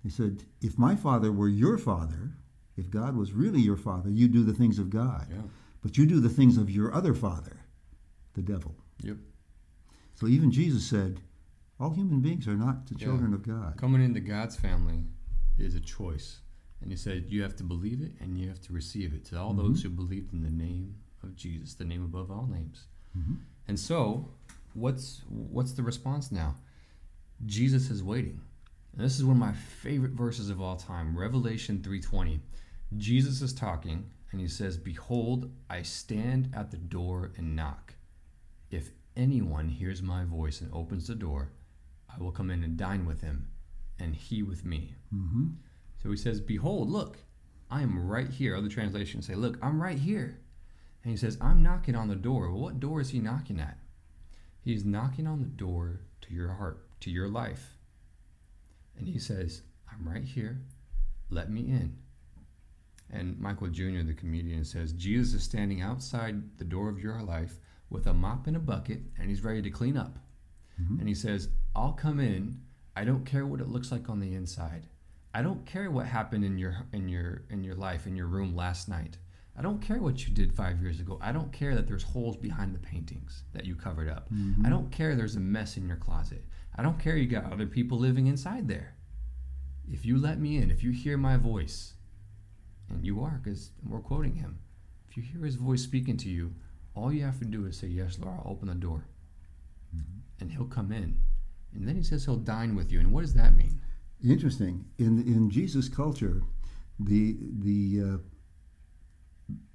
[0.02, 2.32] He said, If my father were your father,
[2.76, 5.26] if God was really your father, you do the things of God.
[5.30, 5.42] Yeah.
[5.82, 7.60] But you do the things of your other father,
[8.34, 8.74] the devil.
[9.02, 9.16] Yep.
[10.14, 11.20] So even Jesus said,
[11.78, 13.06] all human beings are not the Yeah.
[13.06, 13.76] children of God.
[13.76, 15.04] Coming into God's family
[15.58, 16.40] is a choice,
[16.80, 19.24] and He said you have to believe it and you have to receive it.
[19.26, 22.86] To all those who believed in the name of Jesus, the name above all names.
[23.16, 23.38] Mhm.
[23.68, 24.30] And so,
[24.74, 26.56] what's what's the response now?
[27.46, 28.40] Jesus is waiting.
[28.92, 32.40] And this is one of my favorite verses of all time, Revelation 3:20.
[32.96, 37.94] Jesus is talking and he says, "Behold, I stand at the door and knock.
[38.70, 41.52] If anyone hears my voice and opens the door,
[42.08, 43.48] I will come in and dine with him,
[43.98, 45.48] and he with me." hmm
[46.02, 47.18] So he says, Behold, look,
[47.70, 48.56] I am right here.
[48.56, 50.38] Other translations say, Look, I'm right here.
[51.02, 52.50] And he says, I'm knocking on the door.
[52.50, 53.78] Well, what door is he knocking at?
[54.60, 57.76] He's knocking on the door to your heart, to your life.
[58.96, 60.62] And he says, I'm right here.
[61.30, 61.96] Let me in.
[63.10, 67.60] And Michael Jr., the comedian, says, Jesus is standing outside the door of your life
[67.90, 70.18] with a mop and a bucket, and he's ready to clean up.
[70.98, 72.60] And he says, I'll come in.
[72.96, 74.86] I don't care what it looks like on the inside.
[75.34, 78.54] I don't care what happened in your in your in your life in your room
[78.54, 79.18] last night.
[79.56, 81.18] I don't care what you did 5 years ago.
[81.20, 84.32] I don't care that there's holes behind the paintings that you covered up.
[84.32, 84.66] Mm-hmm.
[84.66, 86.44] I don't care there's a mess in your closet.
[86.76, 88.96] I don't care you got other people living inside there.
[89.88, 91.94] If you let me in, if you hear my voice,
[92.88, 94.58] and you are cuz we're quoting him.
[95.08, 96.54] If you hear his voice speaking to you,
[96.94, 99.06] all you have to do is say, "Yes, Lord, I'll open the door."
[99.94, 100.18] Mm-hmm.
[100.40, 101.20] And he'll come in.
[101.74, 103.00] And then he says he'll dine with you.
[103.00, 103.80] And what does that mean?
[104.22, 104.84] Interesting.
[104.98, 106.42] In in Jesus' culture,
[106.98, 108.16] the the uh,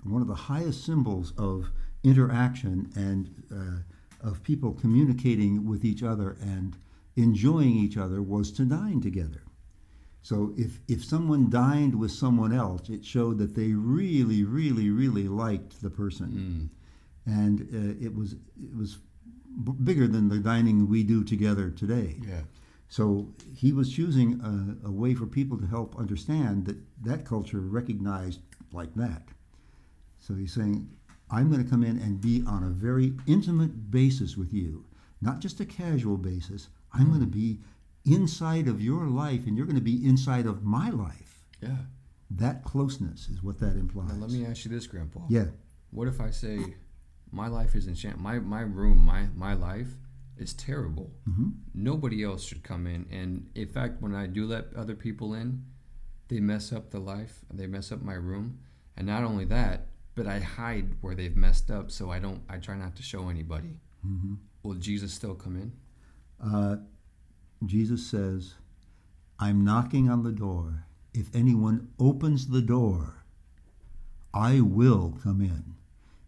[0.04, 1.72] one of the highest symbols of
[2.04, 6.78] interaction and uh, of people communicating with each other and
[7.16, 9.44] enjoying each other was to dine together.
[10.22, 15.28] So if if someone dined with someone else, it showed that they really, really, really
[15.28, 16.70] liked the person,
[17.28, 17.34] Mm.
[17.40, 18.98] and uh, it was it was
[19.64, 22.20] b- bigger than the dining we do together today.
[22.28, 22.42] Yeah.
[22.88, 24.40] So he was choosing
[24.84, 28.42] a, a way for people to help understand that that culture recognized
[28.72, 29.24] like that.
[30.20, 30.90] So he's saying,
[31.32, 34.86] I'm going to come in and be on a very intimate basis with you,
[35.22, 36.70] not just a casual basis.
[36.92, 37.60] I'm going to be
[38.06, 41.46] inside of your life and you're going to be inside of my life.
[41.62, 41.76] Yeah.
[42.32, 44.10] That closeness is what that implies.
[44.14, 45.22] Now let me ask you this, Grandpa.
[45.30, 45.46] yeah.
[45.92, 46.76] What if I say,
[47.32, 48.20] my life is enchanted.
[48.22, 49.96] My my room, my my life
[50.38, 51.12] is terrible.
[51.26, 53.06] hmm Nobody else should come in.
[53.12, 55.64] And in fact, when I do let other people in,
[56.30, 57.40] they mess up the life.
[57.54, 58.60] They mess up my room.
[58.98, 62.42] And not only that, but I hide where they've messed up, so I don't.
[62.50, 63.80] I try not to show anybody.
[64.02, 65.72] hmm Will Jesus still come in?
[66.44, 66.78] Uh,
[67.66, 68.56] Jesus says,
[69.40, 70.86] I'm knocking on the door.
[71.14, 73.24] If anyone opens the door,
[74.34, 75.76] I will come in.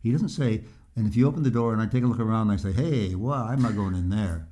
[0.01, 0.63] He doesn't say,
[0.95, 2.71] and if you open the door and I take a look around and I say,
[2.71, 4.47] hey, well, I'm not going in there.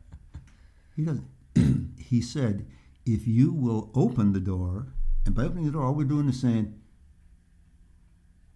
[0.95, 1.27] He doesn't.
[1.97, 2.65] he said,
[3.05, 4.87] if you will open the door,
[5.25, 6.73] and by opening the door, all we're doing is saying,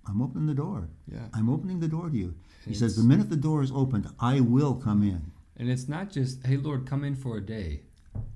[0.08, 0.90] I'm opening the door.
[1.12, 1.28] Yeah.
[1.34, 2.36] I'm opening the door to you.
[2.66, 5.32] He says, the minute the door is opened, I will come in.
[5.58, 7.82] And it's not just, hey, Lord, come in for a day.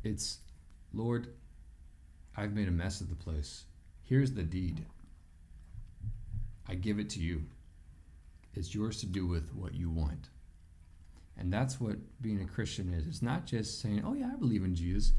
[0.03, 0.39] It's,
[0.93, 1.27] Lord,
[2.35, 3.63] I've made a mess of the place.
[4.03, 4.85] Here's the deed.
[6.67, 7.45] I give it to you.
[8.57, 10.29] It's yours to do with what you want.
[11.37, 13.05] And that's what being a Christian is.
[13.05, 15.13] It's not just saying, oh, yeah, I believe in Jesus,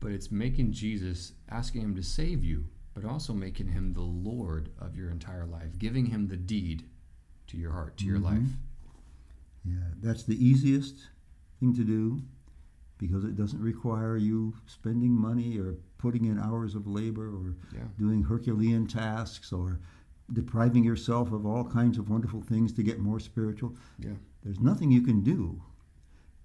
[0.00, 4.70] but it's making Jesus, asking Him to save you, but also making Him the Lord
[4.80, 6.84] of your entire life, giving Him the deed
[7.46, 8.24] to your heart, to your Mhm.
[8.24, 8.56] life.
[9.64, 11.08] Yeah, that's the easiest
[11.60, 12.22] thing to do
[12.98, 17.88] because it doesn't require you spending money or putting in hours of labor or Yeah.
[17.96, 19.80] doing Herculean tasks or
[20.32, 23.74] depriving yourself of all kinds of wonderful things to get more spiritual.
[23.98, 24.12] Yeah.
[24.42, 25.60] There's nothing you can do.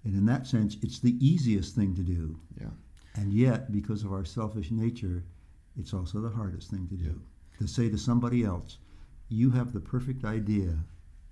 [0.04, 2.38] And in that sense, it's the easiest thing to do.
[2.60, 2.70] Yeah.
[3.16, 5.24] And yet, because of our selfish nature,
[5.78, 7.20] it's also the hardest thing to do.
[7.58, 8.78] To say to somebody else,
[9.28, 10.76] you have the perfect idea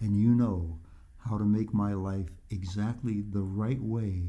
[0.00, 0.78] and you know
[1.16, 4.22] how to make my life exactly the right way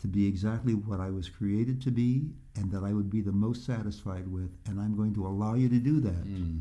[0.00, 2.24] to be exactly what I was created to be
[2.56, 5.68] and that I would be the most satisfied with, and I'm going to allow you
[5.68, 6.24] to do that.
[6.24, 6.60] Mm.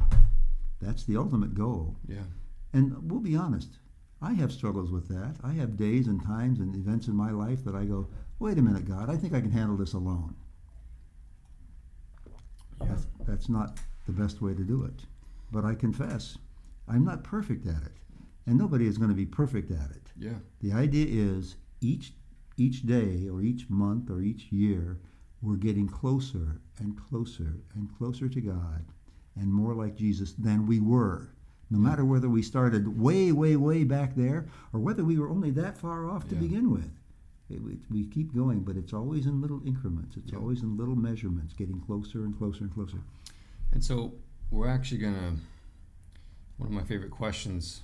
[0.82, 1.96] That's the ultimate goal.
[2.08, 2.24] Yeah.
[2.74, 3.78] And we'll be honest,
[4.22, 5.36] I have struggles with that.
[5.44, 8.08] I have days and times and events in my life that I go,
[8.39, 10.36] wait a minute, God, I think I can handle this alone.
[12.26, 12.88] Yeah.
[12.88, 15.06] That's, that's not the best way to do it.
[15.52, 16.38] But I confess,
[16.88, 17.98] I'm not perfect at it.
[18.48, 20.12] And nobody is going to be perfect at it.
[20.17, 20.39] Yeah.
[20.62, 22.13] The idea is each
[22.58, 25.00] each day or each month or each year
[25.41, 28.86] we're getting closer and closer and closer to God
[29.39, 31.30] and more like Jesus than we were.
[31.70, 31.84] No Yeah.
[31.86, 35.78] matter whether we started way, way, way back there or whether we were only that
[35.78, 36.41] far off to Yeah.
[36.41, 36.91] begin with.
[37.50, 40.17] It, we, we keep going, but it's always in little increments.
[40.17, 40.39] It's Yeah.
[40.39, 43.00] always in little measurements, getting closer and closer and closer.
[43.72, 44.13] And so
[44.52, 45.38] we're actually gonna.
[46.58, 47.82] One of my favorite questions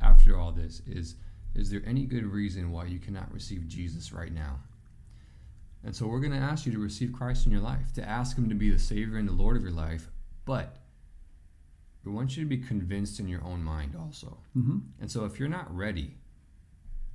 [0.00, 1.14] after all this is:
[1.54, 4.60] Is there any good reason why you cannot receive Jesus right now?
[5.82, 8.48] And so we're gonna ask you to receive Christ in your life, to ask Him
[8.50, 10.09] to be the Savior and the Lord of your life,
[10.44, 10.76] but
[12.04, 14.38] we want you to be convinced in your own mind also.
[14.56, 14.78] Mm-hmm.
[15.00, 16.16] And so if you're not ready,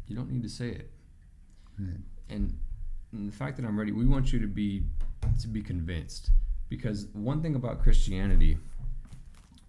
[0.07, 0.91] you don't need to say it.
[1.77, 1.97] Right.
[2.29, 2.57] and,
[3.11, 4.83] and the fact that I'm ready, we want you to be
[5.41, 6.29] to be convinced.
[6.69, 8.57] Because one thing about Christianity,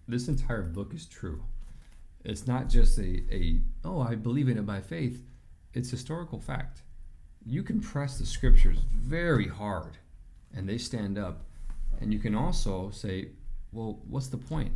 [0.07, 1.43] this entire book is true.
[2.23, 5.21] It's not just a, a oh, I believe in it by faith.
[5.73, 6.81] It's historical fact.
[7.45, 9.97] You can press the scriptures very hard
[10.55, 11.45] and they stand up.
[12.01, 13.29] And you can also say,
[13.77, 14.71] well, what's the point?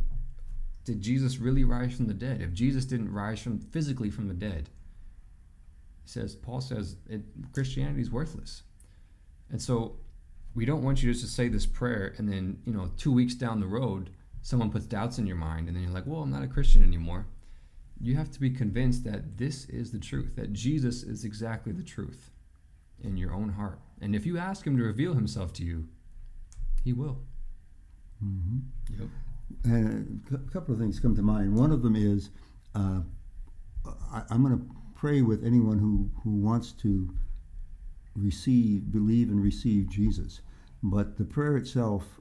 [0.84, 2.40] Did Jesus really rise from the dead?
[2.40, 4.70] If Jesus didn't rise from physically from the dead,
[6.04, 8.62] says Paul says it, Christianity is worthless,
[9.50, 9.96] and so
[10.54, 13.34] we don't want you just to say this prayer and then you know two weeks
[13.34, 14.10] down the road
[14.42, 16.82] someone puts doubts in your mind and then you're like, well, I'm not a Christian
[16.82, 17.26] anymore.
[18.00, 21.84] You have to be convinced that this is the truth, that Jesus is exactly the
[21.84, 22.30] truth
[23.00, 25.88] in your own heart, and if you ask Him to reveal Himself to you,
[26.84, 27.18] He will.
[28.24, 28.58] Mm-hmm.
[29.00, 29.08] Yep.
[29.64, 31.54] And a couple of things come to mind.
[31.54, 32.30] One of them is
[32.74, 33.00] uh,
[34.12, 37.08] I, I'm going to pray with anyone who, who wants to
[38.16, 40.40] receive, believe, and receive Jesus.
[40.82, 42.20] But the prayer itself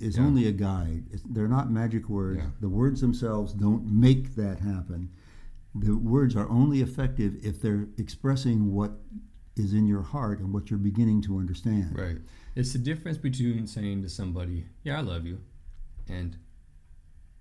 [0.00, 0.24] is Yeah.
[0.24, 1.04] only a guide.
[1.10, 2.38] It's, they're not magic words.
[2.42, 2.50] Yeah.
[2.60, 5.10] The words themselves don't make that happen.
[5.74, 8.92] The words are only effective if they're expressing what
[9.56, 11.98] is in your heart and what you're beginning to understand.
[11.98, 12.18] Right.
[12.54, 15.40] It's the difference between saying to somebody, "Yeah, I love you,"
[16.08, 16.36] and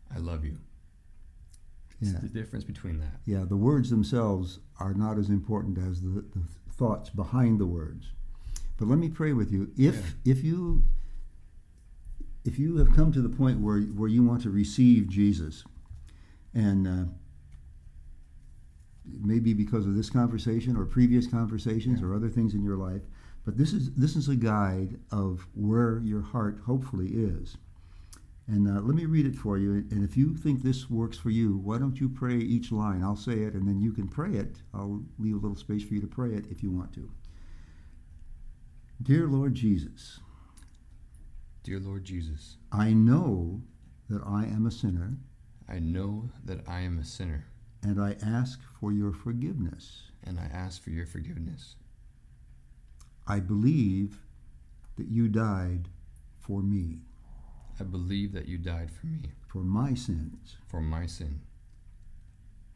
[0.09, 0.57] "I love you."
[1.99, 2.19] It's Yeah.
[2.19, 3.21] the difference between that.
[3.25, 8.11] Yeah, the words themselves are not as important as the, the thoughts behind the words.
[8.77, 9.71] But let me pray with you.
[9.77, 10.83] If if you
[12.43, 15.63] if you have come to the point where where you want to receive Jesus,
[16.53, 17.05] and uh,
[19.05, 22.07] maybe because of this conversation or previous conversations Yeah.
[22.07, 23.03] or other things in your life,
[23.45, 27.57] but this is this is a guide of where your heart hopefully is.
[28.47, 29.71] And uh, let me read it for you.
[29.91, 33.03] And if you think this works for you, why don't you pray each line?
[33.03, 34.57] I'll say it, and then you can pray it.
[34.73, 37.09] I'll leave a little space for you to pray it if you want to.
[39.01, 40.19] Dear Lord Jesus,
[41.63, 43.61] Dear Lord Jesus, I know
[44.09, 45.17] that I am a sinner,
[45.69, 47.45] I know that I am a sinner,
[47.83, 50.11] and I ask for your forgiveness.
[50.23, 51.75] and I ask for your forgiveness.
[53.31, 54.17] I believe
[54.97, 55.87] that you died
[56.37, 56.99] for me,
[57.79, 60.57] I believe that you died for me, for my sins.
[60.67, 61.39] for my sin.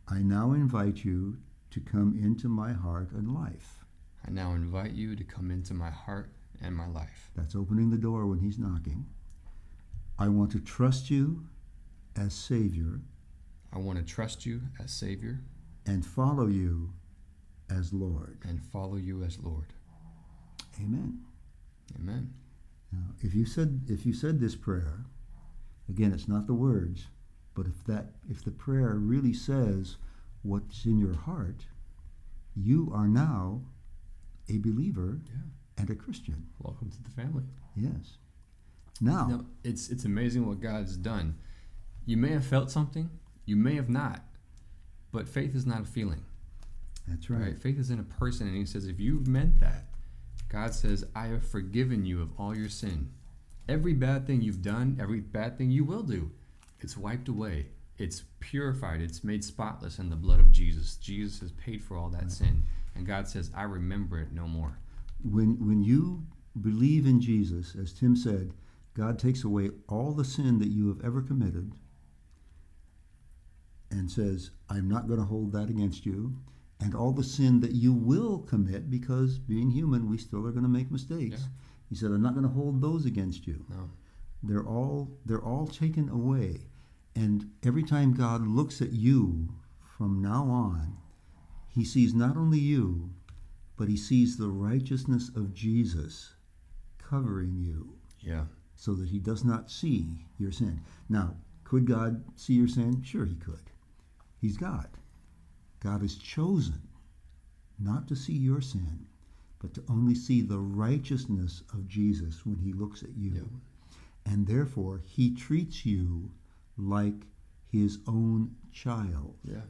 [0.08, 1.40] I now invite you
[1.72, 3.84] to come into my heart and life.
[4.26, 7.32] I now invite you to come into my heart and my life.
[7.36, 9.08] That's opening the door when he's knocking.
[10.18, 11.48] I want to trust you
[12.16, 13.02] as Savior
[13.74, 15.42] I want to trust you as Savior
[15.86, 16.94] and follow you
[17.70, 18.38] as Lord.
[18.48, 19.74] and follow you as Lord.
[20.80, 21.20] Amen.
[22.00, 22.34] Amen.
[22.92, 25.06] Now, if you said if you said this prayer,
[25.90, 27.08] again, it's not the words,
[27.54, 29.98] but if that if the prayer really says
[30.44, 31.66] what's in your heart,
[32.56, 33.62] you are now
[34.50, 35.42] a believer Yeah.
[35.78, 36.48] and a Christian.
[36.60, 37.44] Welcome to the family.
[37.76, 38.18] Yes.
[39.02, 41.36] Now, No, it's it's amazing what God's done.
[42.06, 43.10] You may have felt something,
[43.46, 44.24] you may have not,
[45.12, 46.24] but faith is not a feeling.
[47.08, 47.42] that's Right.
[47.42, 47.60] right.
[47.60, 49.86] Faith is in a person, and He says, if you've meant that,
[50.56, 53.12] God says, I have forgiven you of all your sin.
[53.68, 56.32] Every bad thing you've done, every bad thing you will do,
[56.80, 57.66] it's wiped away.
[57.98, 59.02] It's purified.
[59.02, 60.96] It's made spotless in the blood of Jesus.
[60.96, 62.64] Jesus has paid for all that sin,
[62.96, 64.80] and God says, I remember it no more.
[65.30, 66.26] When when you
[66.62, 68.54] believe in Jesus, as Tim said,
[68.94, 71.74] God takes away all the sin that you have ever committed
[73.92, 76.38] and says, I'm not going to hold that against you.
[76.82, 80.64] And all the sin that you will commit, because being human, we still are going
[80.64, 81.42] to make mistakes.
[81.42, 81.48] Yeah.
[81.90, 83.66] He said, I'm not going to hold those against you.
[83.70, 83.90] No.
[84.44, 86.68] They're all they're all taken away.
[87.16, 89.50] And every time God looks at you
[89.98, 90.98] from now on,
[91.70, 93.12] he sees not only you,
[93.78, 96.34] but he sees the righteousness of Jesus
[96.98, 98.46] covering you Yeah.
[98.76, 100.82] so that he does not see your sin.
[101.08, 103.02] Now, could God see your sin?
[103.04, 103.72] Sure, he could.
[104.42, 104.90] He's God.
[105.86, 106.82] God has chosen
[107.78, 109.06] not to see your sin,
[109.60, 113.34] but to only see the righteousness of Jesus when he looks at you.
[113.36, 114.32] Yeah.
[114.34, 116.32] And therefore, he treats you
[116.76, 117.28] like
[117.72, 119.36] his own child.
[119.44, 119.62] Yeah.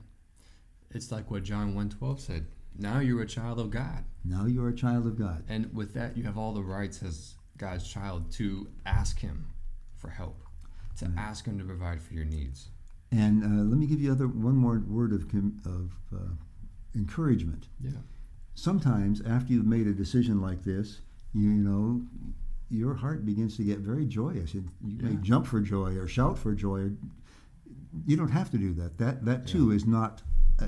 [0.92, 2.46] It's like what John 1:12 said.
[2.78, 4.06] Now you're a child of God.
[4.24, 5.44] Now you're a child of God.
[5.50, 9.48] And with that, you have all the rights as God's child to ask Him
[9.98, 10.42] for help,
[10.98, 12.70] to ask Him to provide for your needs.
[13.16, 16.34] And uh, let me give you other one more word of com- of uh,
[16.96, 17.68] encouragement.
[17.80, 17.92] Yeah.
[18.56, 21.02] sometimes after you've made a decision like this,
[21.34, 22.02] you, know,
[22.70, 24.54] your heart begins to get very joyous.
[24.54, 26.80] And you may jump for joy or shout for joy.
[26.80, 26.92] Or,
[28.06, 28.98] you don't have to do that.
[28.98, 30.22] That that too is not
[30.62, 30.68] uh,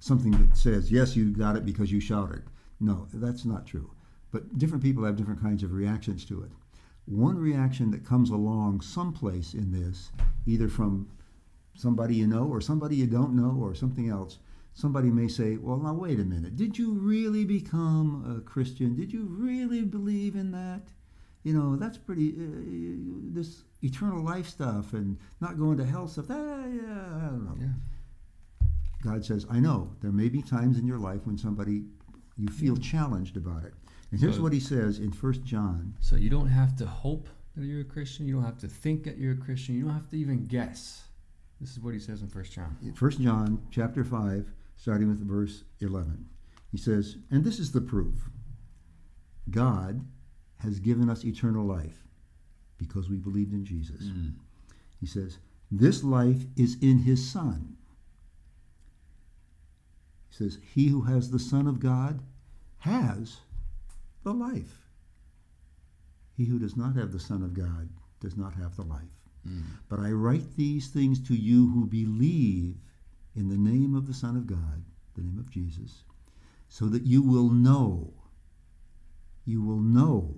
[0.00, 2.42] something that says yes, you got it because you shouted.
[2.80, 3.90] No, that's not true.
[4.30, 6.50] But different people have different kinds of reactions to it.
[7.06, 10.10] One reaction that comes along someplace in this,
[10.46, 11.08] either from
[11.78, 14.38] somebody you know or somebody you don't know or something else,
[14.74, 16.56] somebody may say, Well, now wait a minute.
[16.56, 18.96] Did you really become a Christian?
[18.96, 20.82] Did you really believe in that?
[21.44, 26.26] You know, that's pretty, uh, this eternal life stuff and not going to hell stuff.
[26.26, 27.56] That, yeah, I don't know.
[27.60, 28.66] Yeah.
[29.02, 31.84] God says, I know there may be times in your life when somebody,
[32.36, 33.72] you feel challenged about it.
[34.10, 35.94] And here's So- what he says in 1 John.
[36.00, 38.26] So you don't have to hope that you're a Christian.
[38.26, 39.76] You don't have to think that you're a Christian.
[39.76, 41.07] You don't have to even guess.
[41.60, 42.76] This is what he says in First John.
[42.98, 46.26] 1 John chapter 5, starting with verse 11.
[46.70, 48.30] He says, And this is the proof
[49.50, 50.04] God
[50.58, 52.04] has given us eternal life
[52.76, 54.04] because we believed in Jesus.
[54.04, 54.34] Mm.
[55.00, 55.38] He says,
[55.70, 57.76] This life is in his Son.
[60.30, 62.20] He says, He who has the Son of God
[62.78, 63.38] has
[64.22, 64.86] the life.
[66.36, 67.88] He who does not have the Son of God
[68.20, 69.17] does not have the life.
[69.48, 69.62] Mm.
[69.88, 72.76] But I write these things to you who believe
[73.34, 74.82] in the name of the Son of God,
[75.14, 76.02] the name of Jesus,
[76.68, 78.12] so that you will know,
[79.44, 80.34] you will know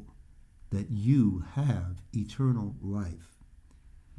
[0.70, 3.36] that you have eternal life.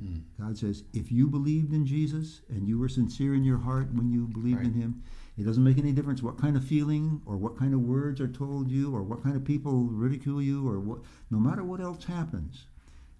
[0.01, 0.23] Mm.
[0.39, 4.09] God says, if you believed in Jesus and you were sincere in your heart when
[4.09, 5.03] you believed in Him,
[5.37, 8.27] it doesn't make any difference what kind of feeling or what kind of words are
[8.27, 12.03] told you or what kind of people ridicule you or what, no matter what else
[12.03, 12.65] happens,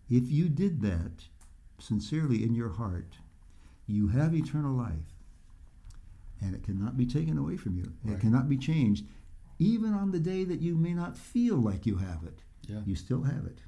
[0.10, 1.24] if you did that
[1.82, 3.18] sincerely in your heart,
[3.88, 5.16] you have eternal life
[6.42, 7.92] and it cannot be taken away from you.
[8.08, 9.06] It cannot be changed.
[9.60, 12.82] Even on the day that you may not feel like you have it, Yeah.
[12.86, 13.62] you still have it.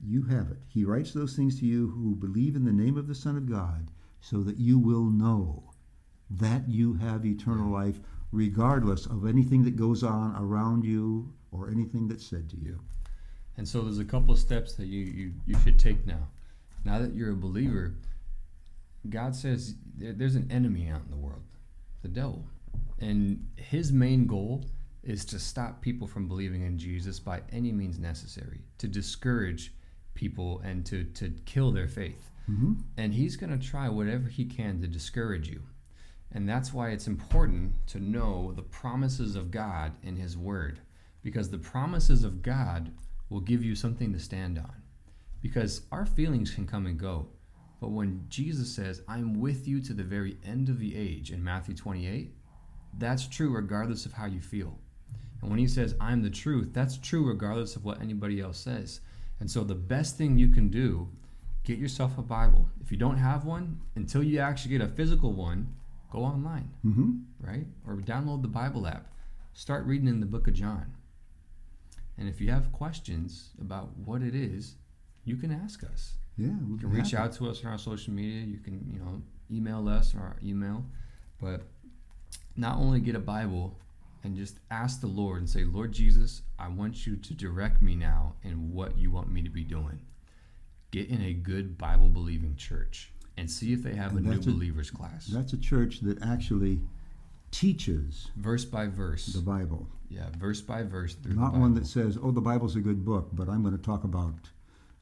[0.00, 0.58] You have it.
[0.66, 3.46] He writes those things to you who believe in the name of the Son of
[3.48, 3.90] God
[4.20, 5.70] so that you will know
[6.30, 8.00] that you have eternal life
[8.32, 12.80] regardless of anything that goes on around you or anything that's said to you.
[13.56, 16.26] And so there's a couple of steps that you, you, you should take now.
[16.84, 17.94] Now that you're a believer,
[19.08, 21.42] God says there, there's an enemy out in the world,
[22.02, 22.44] the devil.
[23.00, 24.64] And his main goal
[25.02, 29.72] is to stop people from believing in Jesus by any means necessary, to discourage
[30.14, 32.30] people and to, to kill their faith.
[32.50, 32.74] Mm-hmm.
[32.96, 35.62] And he's going to try whatever he can to discourage you.
[36.32, 40.80] And that's why it's important to know the promises of God in his word.
[41.22, 42.92] Because the promises of God
[43.30, 44.83] will give you something to stand on.
[45.44, 47.26] Because our feelings can come and go.
[47.78, 51.44] But when Jesus says, I'm with you to the very end of the age in
[51.44, 52.34] Matthew 28,
[52.96, 54.78] that's true regardless of how you feel.
[55.42, 59.00] And when he says, I'm the truth, that's true regardless of what anybody else says.
[59.38, 61.10] And so the best thing you can do,
[61.62, 62.66] get yourself a Bible.
[62.80, 65.74] If you don't have one, until you actually get a physical one,
[66.10, 67.10] go online, Mm-hmm.
[67.40, 67.66] right?
[67.86, 69.12] Or download the Bible app.
[69.52, 70.94] Start reading in the book of John.
[72.16, 74.76] And if you have questions about what it is,
[75.24, 76.14] you can ask us.
[76.36, 78.40] Yeah, we You can reach out to us on our social media.
[78.44, 80.84] You can, you know, email us or our email.
[81.40, 81.62] But
[82.56, 83.78] not only get a Bible
[84.22, 87.94] and just ask the Lord and say, Lord Jesus, I want you to direct me
[87.94, 90.00] now in what you want me to be doing.
[90.90, 94.36] Get in a good Bible believing church and see if they have And a new
[94.38, 95.26] a- believers class.
[95.26, 96.80] That's a church that actually
[97.50, 99.26] teaches verse by verse.
[99.26, 99.88] the Bible.
[100.08, 103.28] yeah, verse by verse through Not one that says, oh, the Bible's a good book,
[103.32, 104.50] but I'm going to talk about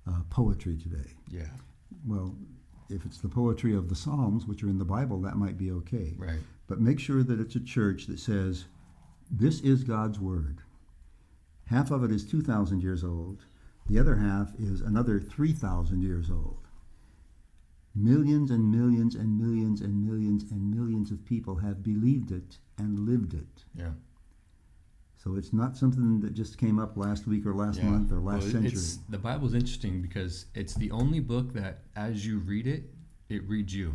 [0.08, 1.10] uh, poetry today.
[1.30, 1.50] Yeah,
[2.06, 2.34] Well,
[2.88, 5.70] if it's the poetry of the Psalms, which are in the Bible, that might be
[5.70, 6.14] okay.
[6.18, 6.40] right.
[6.68, 8.64] But make sure that it's a church that says,
[9.30, 10.58] this is God's Word.
[11.66, 13.44] Half of it is 2,000 years old,
[13.88, 16.58] the other half is another 3,000 years old.
[17.94, 23.00] Millions and millions and millions and millions and millions of people have believed it and
[23.00, 23.64] lived it.
[23.74, 23.90] Yeah.
[25.22, 27.90] So it's not something that just came up last week or last Yeah.
[27.90, 28.72] month or last Well, century.
[28.72, 32.92] It's, the Bible's interesting because it's the only book that, as you read it,
[33.28, 33.94] it reads you.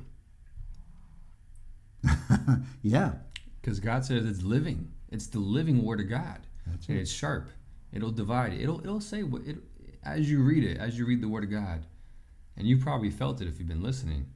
[2.82, 3.15] yeah,
[3.59, 4.93] Because God says it's living.
[5.09, 6.47] It's the living Word of God.
[6.65, 7.49] That's it's sharp.
[7.91, 8.53] It'll divide.
[8.53, 9.57] It'll it'll say what it
[10.03, 11.86] as you read it, as you read the Word of God,
[12.55, 14.28] and you probably felt it if you've been listening.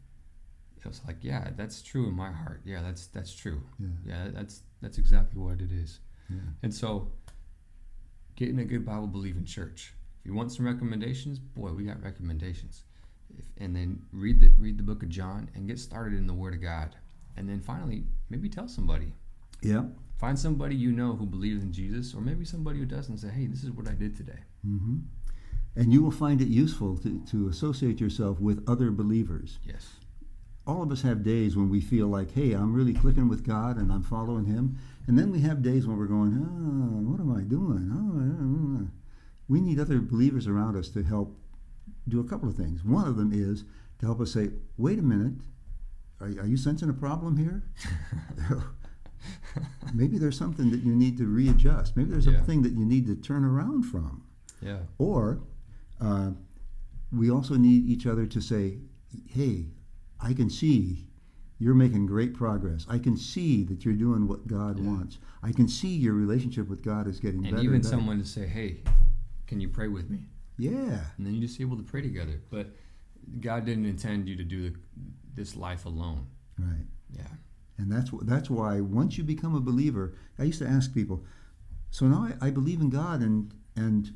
[0.77, 2.61] It was like, yeah, that's true in my heart.
[2.65, 3.61] Yeah, that's that's true.
[3.79, 3.87] Yeah.
[4.05, 5.99] Yeah, that's that's exactly what it is.
[6.31, 6.39] Yeah.
[6.63, 7.11] And so,
[8.35, 9.93] getting a good Bible believing church.
[10.19, 12.83] If you want some recommendations, boy, we got recommendations.
[13.37, 16.33] If, and then read the read the book of John and get started in the
[16.33, 16.95] Word of God.
[17.37, 19.13] And then finally, maybe tell somebody.
[19.61, 19.85] Yeah.
[20.19, 23.17] Find somebody you know who believes in Jesus, or maybe somebody who doesn't.
[23.17, 24.39] Say, hey, this is what I did today.
[24.63, 24.97] hmm
[25.75, 29.59] And you will find it useful to, to associate yourself with other believers.
[29.65, 29.87] Yes.
[30.71, 33.75] All of us have days when we feel like, hey, I'm really clicking with God
[33.75, 34.77] and I'm following Him.
[35.05, 37.91] And then we have days when we're going, oh, what am I doing?
[37.91, 38.87] Oh, I don't know."
[39.49, 41.37] we need other believers around us to help
[42.07, 42.85] do a couple of things.
[42.85, 43.65] One of them is
[43.99, 45.33] to help us say, wait a minute,
[46.21, 47.63] are, are you sensing a problem here?
[49.93, 51.97] Maybe there's something that you need to readjust.
[51.97, 52.39] Maybe there's Yeah.
[52.39, 54.23] a thing that you need to turn around from.
[54.61, 54.83] Yeah.
[54.97, 55.41] Or
[55.99, 56.31] uh,
[57.11, 58.77] we also need each other to say,
[59.27, 59.65] hey,
[60.21, 61.07] I can see
[61.59, 62.85] you're making great progress.
[62.89, 64.85] I can see that you're doing what God Yeah.
[64.87, 65.19] wants.
[65.43, 67.63] I can see your relationship with God is getting And better.
[67.63, 67.95] even and better.
[67.95, 68.81] someone to say, hey,
[69.47, 70.25] can you pray with me?
[70.57, 71.05] Yeah.
[71.17, 72.41] And then you just able to pray together.
[72.49, 72.75] But
[73.39, 74.75] God didn't intend you to do the,
[75.35, 76.25] this life alone.
[76.57, 76.85] Right.
[77.11, 77.27] Yeah.
[77.77, 81.23] And that's that's why once you become a believer, I used to ask people,
[81.89, 84.13] so now I, I believe in God and and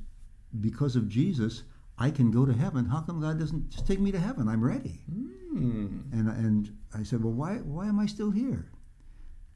[0.61, 1.63] because of Jesus,
[1.97, 2.85] I can go to heaven.
[2.85, 4.47] How come God doesn't just take me to heaven?
[4.47, 5.01] I'm ready.
[5.09, 6.11] Mm.
[6.11, 8.71] And and I said, well, why why am I still here?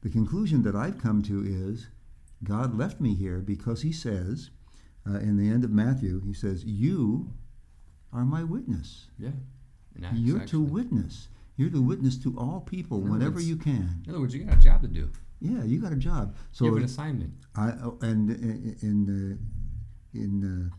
[0.01, 1.87] The conclusion that I've come to is,
[2.43, 4.49] God left me here because He says,
[5.09, 7.33] uh, in the end of Matthew, He says, you
[8.13, 9.07] are my witness.
[9.17, 9.31] Yeah.
[10.03, 11.27] Acts, You're to witness.
[11.57, 14.01] You're to witness to all people whenever words- you can.
[14.05, 15.09] In other words, you got a job to do.
[15.41, 16.35] Yeah, you got a job.
[16.51, 17.33] So you have an assignment.
[17.55, 19.39] I oh, and in in
[20.13, 20.75] uh, in uh,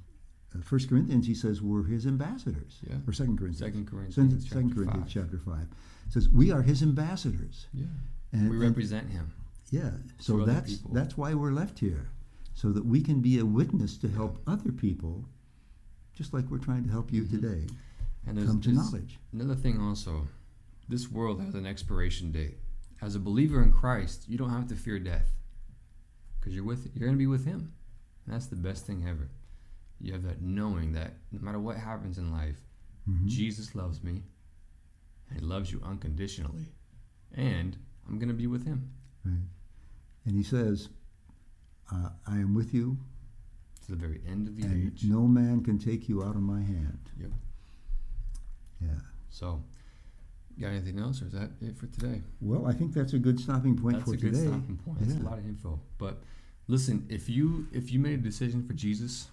[0.62, 2.80] First Corinthians he says we're his ambassadors.
[2.88, 2.96] Yeah.
[3.06, 3.58] Or Second Corinthians.
[3.58, 5.22] Second Corinthians, Second, chapter Second Corinthians five.
[5.22, 5.66] chapter five
[6.08, 7.66] says we are his ambassadors.
[7.72, 7.84] Yeah.
[8.32, 9.32] And, we and- represent him.
[9.70, 9.90] yeah.
[10.18, 12.08] So that's that's why we're left here,
[12.54, 15.24] so that we can be a witness to help other people,
[16.14, 17.30] just like we're trying to help you Mhm.
[17.30, 17.66] today
[18.26, 19.18] And there's, come to there's knowledge.
[19.32, 20.26] another thing also.
[20.88, 22.58] This world has an expiration date.
[23.00, 25.30] As a believer in Christ, you don't have to fear death,
[26.38, 27.72] because you're with you're going to be with Him,
[28.26, 29.28] and that's the best thing ever.
[30.00, 32.60] You have that knowing that no matter what happens in life,
[33.08, 33.26] Mhm.
[33.26, 34.22] Jesus loves me,
[35.28, 36.72] and He loves you unconditionally,
[37.32, 37.76] and
[38.06, 38.90] I'm going to be with Him
[39.24, 39.48] Right.
[40.24, 40.88] And he says,
[41.92, 42.98] uh, "I am with you,
[43.82, 45.04] to the very end of the age.
[45.04, 47.32] no man can take you out of my hand." Yep.
[48.80, 49.00] Yeah.
[49.28, 49.62] So,
[50.58, 52.22] got anything else, or is that it for today?
[52.40, 55.00] Well, I think that's a good stopping point That's for a good stopping point.
[55.00, 55.80] That's a lot of info.
[55.98, 56.22] But
[56.66, 59.30] listen, if you if you made a decision for Jesus,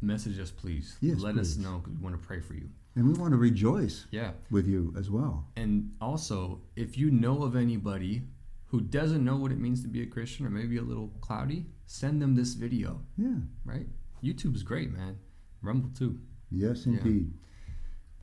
[0.00, 0.96] message us please.
[1.00, 2.68] Yes, Let us know because we want to pray for you.
[2.94, 4.32] And we want to rejoice Yeah.
[4.50, 5.46] with you as well.
[5.56, 8.22] And also, if you know of anybody
[8.66, 11.66] who doesn't know what it means to be a Christian or maybe a little cloudy,
[11.86, 13.40] send them this video, Yeah.
[13.64, 13.86] right?
[14.22, 15.16] YouTube's great, man.
[15.62, 16.20] Rumble too.
[16.50, 16.98] Yes, Yeah.
[16.98, 17.32] indeed.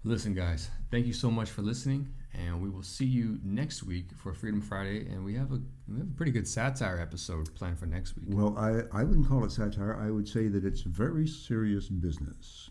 [0.03, 4.07] Listen, guys, thank you so much for listening, and we will see you next week
[4.15, 5.07] for Freedom Friday.
[5.07, 8.25] And we have a we have a pretty good satire episode planned for next week.
[8.29, 9.95] Well, I, I wouldn't call it satire.
[9.99, 12.69] I would say that it's very serious business.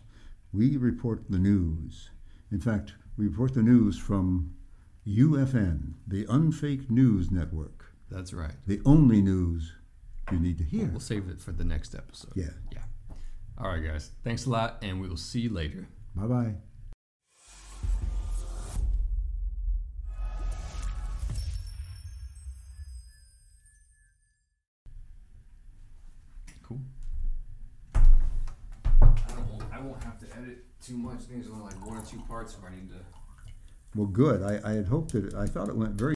[0.51, 2.09] We report the news.
[2.51, 4.53] In fact, we report the news from
[5.07, 8.53] UFN, the Unfake News Network, That's right.
[8.67, 9.73] the only news
[10.31, 10.87] you need to hear.
[10.87, 12.31] We'll save it for the next episode.
[12.35, 12.51] Yeah.
[12.71, 12.79] Yeah.
[13.57, 14.11] All right, guys.
[14.23, 15.87] Thanks a lot, and we will see you later.
[16.15, 16.72] Bye bye.
[30.83, 31.15] Too much.
[31.15, 32.99] I think there's only like one or two parts where I need to.
[33.95, 34.41] Well, good.
[34.43, 36.11] I, I had hoped that I thought it went very